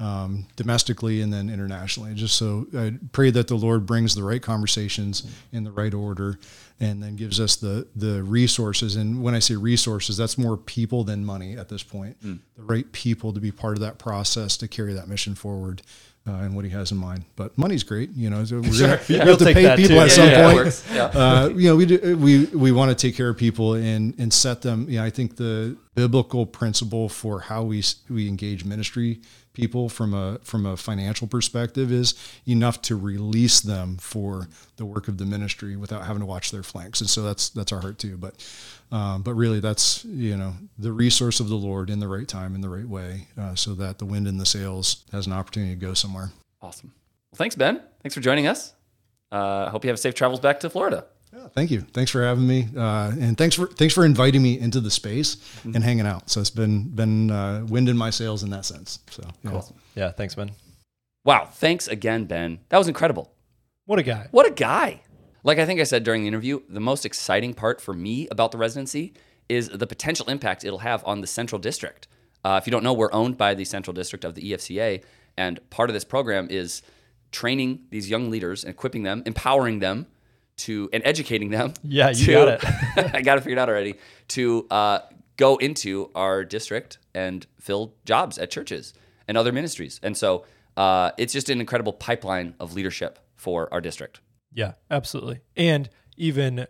um, 0.00 0.44
domestically 0.56 1.20
and 1.20 1.32
then 1.32 1.48
internationally. 1.48 2.14
Just 2.14 2.36
so 2.36 2.66
I 2.76 2.94
pray 3.12 3.30
that 3.30 3.46
the 3.46 3.54
Lord 3.54 3.86
brings 3.86 4.14
the 4.14 4.24
right 4.24 4.42
conversations 4.42 5.22
in 5.52 5.62
the 5.62 5.70
right 5.70 5.94
order 5.94 6.38
and 6.80 7.00
then 7.00 7.14
gives 7.14 7.38
us 7.38 7.54
the 7.54 7.86
the 7.94 8.22
resources. 8.24 8.96
And 8.96 9.22
when 9.22 9.34
I 9.34 9.38
say 9.38 9.54
resources, 9.54 10.16
that's 10.16 10.36
more 10.36 10.56
people 10.56 11.04
than 11.04 11.24
money 11.24 11.56
at 11.56 11.68
this 11.68 11.84
point. 11.84 12.16
The 12.56 12.62
right 12.62 12.90
people 12.90 13.32
to 13.32 13.40
be 13.40 13.52
part 13.52 13.76
of 13.76 13.80
that 13.80 13.98
process 13.98 14.56
to 14.56 14.68
carry 14.68 14.94
that 14.94 15.06
mission 15.06 15.36
forward. 15.36 15.82
Uh, 16.26 16.36
and 16.36 16.56
what 16.56 16.64
he 16.64 16.70
has 16.70 16.90
in 16.90 16.96
mind, 16.96 17.22
but 17.36 17.56
money's 17.58 17.82
great, 17.82 18.08
you 18.16 18.30
know. 18.30 18.42
So 18.46 18.56
we're 18.56 18.80
gonna, 18.80 18.98
we 19.10 19.16
We'll 19.18 19.26
have 19.36 19.38
to 19.40 19.44
pay 19.52 19.76
people 19.76 19.96
too. 19.96 20.00
at 20.00 20.08
Yeah, 20.08 20.14
some 20.14 20.28
yeah, 20.30 20.52
point. 20.54 20.84
Yeah. 20.94 21.04
uh, 21.22 21.48
you 21.54 21.68
know, 21.68 21.76
we 21.76 21.84
do, 21.84 22.16
we 22.16 22.46
we 22.46 22.72
want 22.72 22.90
to 22.90 22.94
take 23.06 23.14
care 23.14 23.28
of 23.28 23.36
people 23.36 23.74
and 23.74 24.14
and 24.18 24.32
set 24.32 24.62
them. 24.62 24.88
You 24.88 25.00
know, 25.00 25.04
I 25.04 25.10
think 25.10 25.36
the 25.36 25.76
biblical 25.94 26.46
principle 26.46 27.10
for 27.10 27.40
how 27.40 27.62
we 27.64 27.84
we 28.08 28.26
engage 28.26 28.64
ministry 28.64 29.20
people 29.54 29.88
from 29.88 30.12
a 30.12 30.38
from 30.42 30.66
a 30.66 30.76
financial 30.76 31.26
perspective 31.26 31.90
is 31.90 32.14
enough 32.46 32.82
to 32.82 32.96
release 32.96 33.60
them 33.60 33.96
for 33.96 34.48
the 34.76 34.84
work 34.84 35.08
of 35.08 35.16
the 35.18 35.24
ministry 35.24 35.76
without 35.76 36.04
having 36.04 36.20
to 36.20 36.26
watch 36.26 36.50
their 36.50 36.62
flanks. 36.62 37.00
And 37.00 37.08
so 37.08 37.22
that's 37.22 37.48
that's 37.48 37.72
our 37.72 37.80
heart 37.80 37.98
too. 37.98 38.16
But 38.18 38.34
um, 38.92 39.22
but 39.22 39.34
really, 39.34 39.60
that's 39.60 40.04
you 40.04 40.36
know 40.36 40.54
the 40.78 40.92
resource 40.92 41.40
of 41.40 41.48
the 41.48 41.56
Lord 41.56 41.88
in 41.88 42.00
the 42.00 42.08
right 42.08 42.28
time 42.28 42.54
in 42.54 42.60
the 42.60 42.68
right 42.68 42.86
way, 42.86 43.28
uh, 43.38 43.54
so 43.54 43.74
that 43.74 43.98
the 43.98 44.04
wind 44.04 44.28
in 44.28 44.36
the 44.36 44.46
sails 44.46 45.04
has 45.12 45.26
an 45.26 45.32
opportunity 45.32 45.74
to 45.74 45.80
go 45.80 45.94
somewhere. 45.94 46.32
Awesome. 46.60 46.92
Well, 47.30 47.38
thanks, 47.38 47.54
Ben. 47.54 47.80
Thanks 48.02 48.14
for 48.14 48.20
joining 48.20 48.46
us. 48.46 48.74
Uh, 49.32 49.70
hope 49.70 49.84
you 49.84 49.90
have 49.90 49.98
safe 49.98 50.14
travels 50.14 50.40
back 50.40 50.60
to 50.60 50.70
Florida. 50.70 51.06
Yeah, 51.54 51.60
thank 51.60 51.70
you. 51.70 51.80
Thanks 51.80 52.10
for 52.10 52.22
having 52.22 52.46
me, 52.46 52.68
uh, 52.76 53.12
and 53.20 53.36
thanks 53.36 53.54
for 53.56 53.66
thanks 53.66 53.94
for 53.94 54.04
inviting 54.04 54.42
me 54.42 54.58
into 54.58 54.80
the 54.80 54.90
space 54.90 55.36
and 55.64 55.82
hanging 55.82 56.06
out. 56.06 56.30
So 56.30 56.40
it's 56.40 56.50
been 56.50 56.88
been 56.88 57.30
uh, 57.30 57.64
wind 57.68 57.88
in 57.88 57.96
my 57.96 58.10
sails 58.10 58.42
in 58.42 58.50
that 58.50 58.64
sense. 58.64 59.00
So 59.10 59.22
yeah. 59.42 59.62
Yeah, 59.94 60.10
thanks, 60.10 60.34
Ben. 60.34 60.50
Wow. 61.24 61.46
Thanks 61.46 61.88
again, 61.88 62.24
Ben. 62.24 62.60
That 62.68 62.78
was 62.78 62.88
incredible. 62.88 63.32
What 63.86 63.98
a 63.98 64.02
guy. 64.02 64.28
What 64.30 64.46
a 64.46 64.50
guy. 64.50 65.02
Like 65.42 65.58
I 65.58 65.66
think 65.66 65.80
I 65.80 65.84
said 65.84 66.04
during 66.04 66.22
the 66.22 66.28
interview, 66.28 66.60
the 66.68 66.80
most 66.80 67.04
exciting 67.04 67.54
part 67.54 67.80
for 67.80 67.94
me 67.94 68.28
about 68.28 68.50
the 68.52 68.58
residency 68.58 69.14
is 69.48 69.68
the 69.68 69.86
potential 69.86 70.28
impact 70.28 70.64
it'll 70.64 70.78
have 70.78 71.02
on 71.06 71.20
the 71.20 71.26
Central 71.26 71.58
District. 71.58 72.08
Uh, 72.44 72.58
if 72.60 72.66
you 72.66 72.70
don't 72.70 72.82
know, 72.82 72.92
we're 72.92 73.12
owned 73.12 73.36
by 73.36 73.54
the 73.54 73.64
Central 73.64 73.92
District 73.94 74.24
of 74.24 74.34
the 74.34 74.52
EFCA, 74.52 75.02
and 75.36 75.58
part 75.70 75.90
of 75.90 75.94
this 75.94 76.04
program 76.04 76.48
is 76.50 76.82
training 77.30 77.80
these 77.90 78.08
young 78.08 78.30
leaders, 78.30 78.64
equipping 78.64 79.02
them, 79.02 79.22
empowering 79.26 79.80
them 79.80 80.06
to, 80.58 80.88
and 80.92 81.02
educating 81.04 81.50
them. 81.50 81.74
Yeah, 81.82 82.10
you 82.10 82.26
to- 82.26 82.32
got 82.32 82.48
it. 82.48 83.14
I 83.14 83.22
got 83.22 83.38
it 83.38 83.42
figured 83.42 83.58
out 83.58 83.68
already. 83.68 83.94
To 84.28 84.66
uh, 84.70 84.98
go 85.36 85.56
into 85.56 86.10
our 86.14 86.44
district 86.44 86.98
and 87.14 87.46
fill 87.60 87.94
jobs 88.04 88.38
at 88.38 88.50
churches 88.50 88.94
and 89.28 89.36
other 89.36 89.52
ministries, 89.52 90.00
and 90.02 90.16
so 90.16 90.44
uh, 90.76 91.10
it's 91.18 91.32
just 91.32 91.48
an 91.50 91.60
incredible 91.60 91.92
pipeline 91.92 92.54
of 92.60 92.74
leadership 92.74 93.18
for 93.36 93.72
our 93.72 93.80
district. 93.80 94.20
Yeah, 94.52 94.72
absolutely. 94.90 95.40
And 95.56 95.88
even 96.16 96.66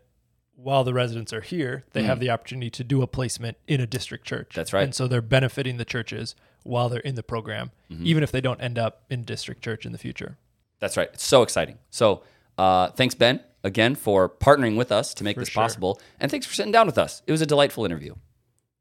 while 0.57 0.85
the 0.85 0.95
residents 0.95 1.33
are 1.33 1.41
here, 1.41 1.85
they 1.93 2.05
have 2.05 2.21
the 2.21 2.31
opportunity 2.31 2.71
to 2.71 2.85
do 2.85 3.03
a 3.03 3.07
placement 3.07 3.57
in 3.67 3.81
a 3.81 3.87
district 3.87 4.25
church. 4.25 4.51
Mm. 4.51 4.55
That's 4.55 4.73
right. 4.73 4.85
And 4.85 4.95
so 4.95 5.07
they're 5.09 5.21
benefiting 5.21 5.77
the 5.77 5.85
churches 5.85 6.35
while 6.63 6.89
they're 6.89 7.01
in 7.01 7.15
the 7.17 7.23
program, 7.23 7.71
Mm-hmm. 7.93 8.07
even 8.07 8.23
if 8.23 8.31
they 8.33 8.41
don't 8.41 8.61
end 8.61 8.79
up 8.79 9.05
in 9.11 9.25
district 9.25 9.63
church 9.63 9.85
in 9.85 9.93
the 9.93 9.99
future. 9.99 10.39
That's 10.81 10.97
right. 10.97 11.11
It's 11.13 11.25
so 11.25 11.43
exciting. 11.43 11.79
So 11.91 12.23
uh, 12.57 12.89
thanks, 12.93 13.15
Ben, 13.15 13.41
again 13.65 13.95
for 13.97 14.29
partnering 14.29 14.77
with 14.77 14.93
us 14.93 15.13
to 15.15 15.25
make 15.25 15.35
For 15.37 15.41
this 15.41 15.49
sure. 15.49 15.63
possible, 15.63 16.01
and 16.21 16.31
thanks 16.31 16.47
for 16.47 16.55
sitting 16.55 16.71
down 16.73 16.87
with 16.87 16.99
us. 16.99 17.23
It 17.27 17.33
was 17.33 17.41
a 17.41 17.47
delightful 17.47 17.85
interview. 17.85 18.15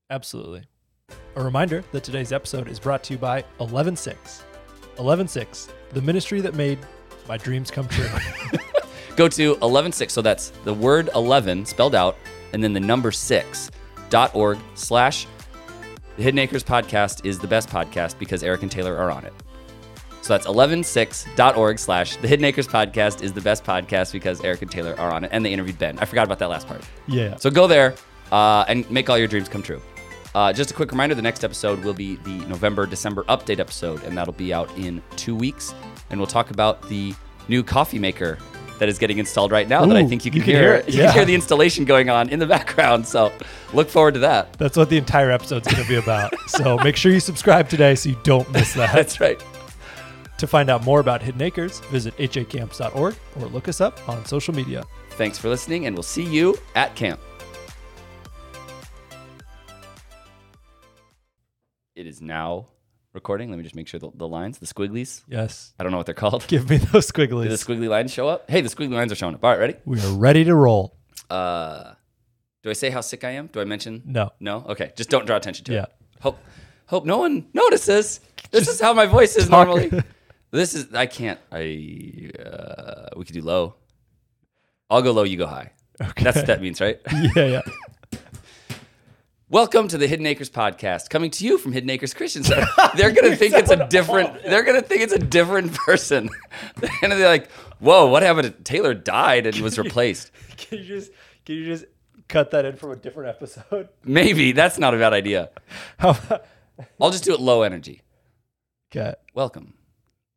Absolutely. 0.09 0.63
A 1.35 1.43
reminder 1.43 1.83
that 1.91 2.03
today's 2.03 2.31
episode 2.31 2.67
is 2.67 2.79
brought 2.79 3.03
to 3.05 3.13
you 3.13 3.17
by 3.19 3.43
Eleven:6. 3.59 4.43
Eleven:6, 4.99 5.69
the 5.91 6.01
ministry 6.01 6.41
that 6.41 6.53
made 6.53 6.77
my 7.27 7.37
dreams 7.37 7.71
come 7.71 7.87
true. 7.87 8.09
Go 9.15 9.27
to 9.27 9.55
eleven6. 9.55 10.11
So 10.11 10.21
that's 10.21 10.49
the 10.63 10.73
word 10.73 11.09
11 11.15 11.65
spelled 11.65 11.95
out, 11.95 12.17
and 12.51 12.63
then 12.63 12.73
the 12.73 12.79
number 12.79 13.11
six 13.11 13.71
dot 14.09 14.33
org 14.35 14.59
slash 14.75 15.25
the 16.17 16.23
Hidden 16.23 16.37
Acres 16.39 16.63
podcast 16.63 17.25
is 17.25 17.39
the 17.39 17.47
best 17.47 17.69
podcast 17.69 18.19
because 18.19 18.43
Eric 18.43 18.61
and 18.61 18.71
Taylor 18.71 18.95
are 18.97 19.09
on 19.09 19.25
it. 19.25 19.33
So 20.23 20.33
that's 20.33 20.47
eleven6.org 20.47 21.77
slash 21.79 22.15
the 22.17 22.27
Hidden 22.27 22.45
Acres 22.45 22.67
podcast 22.67 23.21
is 23.21 23.33
the 23.33 23.41
best 23.41 23.63
podcast 23.63 24.13
because 24.13 24.41
Eric 24.41 24.61
and 24.61 24.71
Taylor 24.71 24.97
are 24.97 25.11
on 25.11 25.25
it. 25.25 25.29
And 25.33 25.45
they 25.45 25.51
interviewed 25.51 25.77
Ben. 25.77 25.99
I 25.99 26.05
forgot 26.05 26.23
about 26.25 26.39
that 26.39 26.49
last 26.49 26.65
part. 26.67 26.81
yeah. 27.07 27.35
So 27.35 27.49
go 27.51 27.67
there 27.67 27.95
uh, 28.31 28.63
and 28.67 28.89
make 28.89 29.09
all 29.09 29.17
your 29.17 29.27
dreams 29.27 29.49
come 29.49 29.61
true. 29.61 29.81
Uh, 30.33 30.51
just 30.53 30.71
a 30.71 30.73
quick 30.73 30.91
reminder 30.91 31.13
the 31.13 31.21
next 31.21 31.43
episode 31.43 31.83
will 31.83 31.93
be 31.93 32.15
the 32.17 32.37
November 32.47 32.85
December 32.87 33.23
update 33.25 33.59
episode, 33.59 34.01
and 34.03 34.17
that'll 34.17 34.33
be 34.33 34.53
out 34.53 34.75
in 34.77 35.01
two 35.15 35.35
weeks. 35.35 35.75
And 36.09 36.19
we'll 36.19 36.25
talk 36.27 36.49
about 36.51 36.81
the 36.89 37.13
new 37.47 37.61
coffee 37.61 37.99
maker 37.99 38.39
that 38.79 38.89
is 38.89 38.97
getting 38.97 39.19
installed 39.19 39.51
right 39.51 39.67
now 39.67 39.85
that 39.85 39.95
I 39.95 40.05
think 40.07 40.25
you 40.25 40.31
can, 40.31 40.39
you 40.39 40.43
can 40.45 40.55
hear. 40.55 40.81
hear 40.81 40.89
You 40.89 40.99
yeah. 40.99 41.05
can 41.07 41.13
hear 41.15 41.25
the 41.25 41.35
installation 41.35 41.85
going 41.85 42.09
on 42.09 42.29
in 42.29 42.39
the 42.39 42.47
background. 42.47 43.05
So 43.05 43.31
look 43.73 43.89
forward 43.89 44.15
to 44.15 44.21
that. 44.21 44.53
That's 44.53 44.75
what 44.77 44.89
the 44.89 44.97
entire 44.97 45.29
episode's 45.31 45.67
going 45.67 45.83
to 45.83 45.87
be 45.87 45.95
about. 45.95 46.33
so 46.47 46.77
make 46.77 46.95
sure 46.95 47.11
you 47.11 47.19
subscribe 47.19 47.67
today 47.69 47.93
so 47.93 48.09
you 48.09 48.17
don't 48.23 48.49
miss 48.51 48.73
that. 48.73 48.91
That's 48.95 49.19
right. 49.19 49.43
To 50.37 50.47
find 50.47 50.69
out 50.69 50.83
more 50.83 50.99
about 50.99 51.21
Hidden 51.21 51.41
Acres, 51.41 51.79
visit 51.91 52.15
hacamps.org 52.17 53.15
or 53.39 53.45
look 53.47 53.67
us 53.67 53.81
up 53.81 54.07
on 54.09 54.25
social 54.25 54.53
media. 54.53 54.83
Thanks 55.11 55.37
for 55.37 55.49
listening, 55.49 55.85
and 55.85 55.95
we'll 55.95 56.03
see 56.03 56.23
you 56.23 56.57
at 56.75 56.95
camp. 56.95 57.19
It 61.95 62.07
is 62.07 62.21
now 62.21 62.67
recording. 63.13 63.49
Let 63.51 63.57
me 63.57 63.63
just 63.63 63.75
make 63.75 63.87
sure 63.87 63.99
the, 63.99 64.09
the 64.15 64.27
lines, 64.27 64.57
the 64.57 64.65
squigglies. 64.65 65.21
Yes. 65.27 65.73
I 65.79 65.83
don't 65.83 65.91
know 65.91 65.97
what 65.97 66.07
they're 66.07 66.15
called. 66.15 66.45
Give 66.47 66.67
me 66.69 66.77
those 66.77 67.11
Did 67.11 67.29
the 67.29 67.35
squiggly 67.55 67.87
lines 67.87 68.11
show 68.11 68.27
up? 68.27 68.49
Hey, 68.49 68.61
the 68.61 68.69
squiggly 68.69 68.93
lines 68.93 69.11
are 69.11 69.15
showing 69.15 69.35
up. 69.35 69.43
All 69.43 69.51
right, 69.51 69.59
ready? 69.59 69.75
We 69.85 69.99
are 70.01 70.13
ready 70.13 70.43
to 70.45 70.55
roll. 70.55 70.97
Uh, 71.29 71.93
do 72.63 72.69
I 72.69 72.73
say 72.73 72.89
how 72.89 73.01
sick 73.01 73.23
I 73.23 73.31
am? 73.31 73.47
Do 73.47 73.61
I 73.61 73.65
mention? 73.65 74.01
No. 74.05 74.31
No. 74.39 74.65
Okay, 74.69 74.91
just 74.95 75.09
don't 75.09 75.25
draw 75.25 75.37
attention 75.37 75.65
to 75.65 75.73
Yeah. 75.73 75.83
it. 75.83 75.91
Hope, 76.21 76.39
hope 76.87 77.05
no 77.05 77.19
one 77.19 77.45
notices. 77.53 78.19
This 78.51 78.67
is 78.67 78.79
how 78.81 78.93
my 78.93 79.05
voice 79.05 79.35
is 79.35 79.47
talk. 79.47 79.67
normally. 79.67 79.91
This 80.53 80.75
is 80.75 80.93
I 80.93 81.07
can't. 81.07 81.39
I 81.51 82.29
uh, 82.39 83.09
we 83.17 83.25
could 83.25 83.33
do 83.33 83.41
low. 83.41 83.73
I'll 84.87 85.01
go 85.01 85.11
low. 85.11 85.23
You 85.23 85.35
go 85.35 85.47
high. 85.47 85.71
Okay. 85.99 86.23
That's 86.23 86.37
what 86.37 86.45
that 86.45 86.61
means, 86.61 86.79
right? 86.79 87.01
yeah, 87.35 87.45
yeah. 87.45 87.61
Welcome 89.49 89.87
to 89.87 89.97
the 89.97 90.05
Hidden 90.05 90.27
Acres 90.27 90.51
podcast, 90.51 91.09
coming 91.09 91.31
to 91.31 91.43
you 91.43 91.57
from 91.57 91.71
Hidden 91.71 91.89
Acres 91.89 92.13
Christian 92.13 92.43
Center. 92.43 92.67
They're 92.95 93.09
gonna 93.09 93.35
think 93.35 93.55
it's 93.55 93.71
a 93.71 93.87
different. 93.87 94.43
They're 94.43 94.61
gonna 94.61 94.83
think 94.83 95.01
it's 95.01 95.13
a 95.13 95.17
different 95.17 95.73
person, 95.73 96.29
and 97.01 97.11
they're 97.11 97.27
like, 97.27 97.49
"Whoa, 97.79 98.05
what 98.05 98.21
happened? 98.21 98.53
Taylor 98.63 98.93
died 98.93 99.47
and 99.47 99.57
was 99.57 99.79
replaced." 99.79 100.31
Can 100.57 100.77
you 100.77 100.85
just 100.85 101.11
can 101.45 101.55
you 101.55 101.65
just 101.65 101.85
cut 102.27 102.51
that 102.51 102.63
in 102.63 102.75
from 102.75 102.91
a 102.91 102.95
different 102.95 103.29
episode? 103.29 103.89
Maybe 104.03 104.51
that's 104.51 104.77
not 104.77 104.93
a 104.93 104.97
bad 104.99 105.13
idea. 105.13 105.49
How 105.97 106.11
about, 106.11 106.45
I'll 107.01 107.09
just 107.09 107.23
do 107.23 107.33
it 107.33 107.39
low 107.39 107.63
energy. 107.63 108.03
okay. 108.91 109.15
Welcome. 109.33 109.73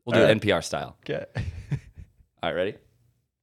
We'll 0.06 0.14
do 0.14 0.20
All 0.24 0.30
it. 0.30 0.40
NPR 0.40 0.62
style. 0.64 0.96
Okay. 1.04 1.24
All 2.42 2.50
right, 2.50 2.52
ready? 2.54 2.74